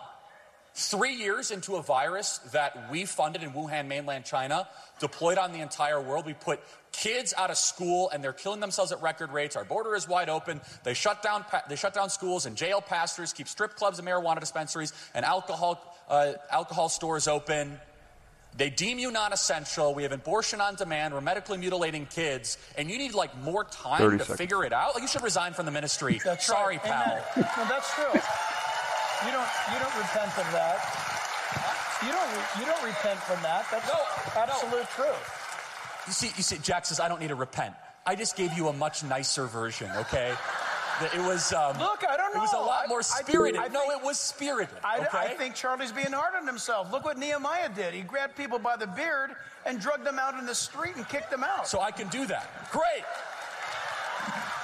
[0.72, 4.68] Three years into a virus that we funded in Wuhan, mainland China,
[5.00, 6.26] deployed on the entire world.
[6.26, 6.60] We put
[6.92, 9.56] kids out of school, and they're killing themselves at record rates.
[9.56, 10.60] Our border is wide open.
[10.84, 11.44] They shut down.
[11.68, 15.96] They shut down schools and jail pastors, keep strip clubs and marijuana dispensaries and alcohol
[16.08, 17.78] uh, alcohol stores open.
[18.56, 19.94] They deem you non-essential.
[19.94, 21.14] We have abortion on demand.
[21.14, 24.38] We're medically mutilating kids, and you need like more time to seconds.
[24.38, 24.94] figure it out.
[24.94, 26.20] Like you should resign from the ministry.
[26.24, 26.84] That's Sorry, right.
[26.84, 27.24] pal.
[27.36, 27.50] Amen.
[27.56, 28.20] No, that's true.
[29.26, 30.78] You don't you don't repent of that.
[32.02, 33.66] You don't you don't repent from that.
[33.70, 33.90] That's
[34.36, 35.36] absolute truth.
[36.06, 37.74] You see, you see, Jack says I don't need to repent.
[38.06, 39.90] I just gave you a much nicer version.
[39.94, 40.32] Okay.
[41.14, 41.52] It was.
[41.52, 42.40] Um, Look, I don't know.
[42.40, 43.60] It was a lot I- more I- spirited.
[43.60, 44.74] I no, think- it was spirited.
[44.84, 45.08] I, okay.
[45.18, 46.92] I think Charlie's being hard on himself.
[46.92, 47.94] Look what Nehemiah did.
[47.94, 49.30] He grabbed people by the beard
[49.64, 51.66] and drugged them out in the street and kicked them out.
[51.66, 52.70] So I can do that.
[52.70, 53.04] Great.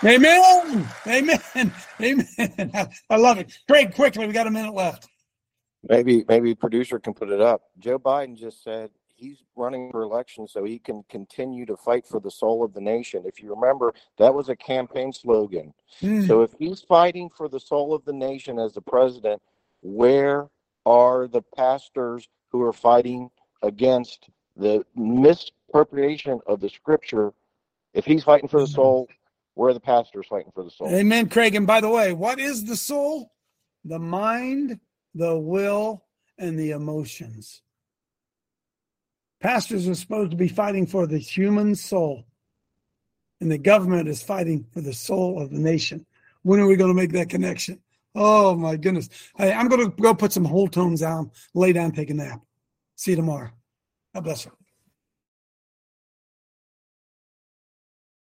[0.04, 0.88] Amen.
[1.06, 1.72] Amen.
[2.00, 2.92] Amen.
[3.10, 3.58] I love it.
[3.68, 5.08] Craig, quickly, we got a minute left.
[5.88, 7.62] Maybe maybe producer can put it up.
[7.78, 12.20] Joe Biden just said he's running for election so he can continue to fight for
[12.20, 13.22] the soul of the nation.
[13.24, 15.72] If you remember, that was a campaign slogan.
[16.02, 16.26] Mm.
[16.26, 19.40] So if he's fighting for the soul of the nation as the president,
[19.82, 20.48] where
[20.84, 23.30] are the pastors who are fighting
[23.62, 27.32] against the misappropriation of the scripture?
[27.94, 29.08] If he's fighting for the soul,
[29.57, 30.94] where are the pastors fighting for the soul?
[30.94, 31.54] Amen, Craig.
[31.54, 33.32] And by the way, what is the soul?
[33.84, 34.78] The mind,
[35.14, 36.04] the will,
[36.38, 37.62] and the emotions.
[39.40, 42.26] Pastors are supposed to be fighting for the human soul,
[43.40, 46.04] and the government is fighting for the soul of the nation.
[46.42, 47.80] When are we going to make that connection?
[48.14, 49.09] Oh my goodness!
[49.36, 52.40] Hey, I'm going to go put some whole tones down, lay down, take a nap.
[52.94, 53.50] See you tomorrow.
[54.14, 54.52] God bless you.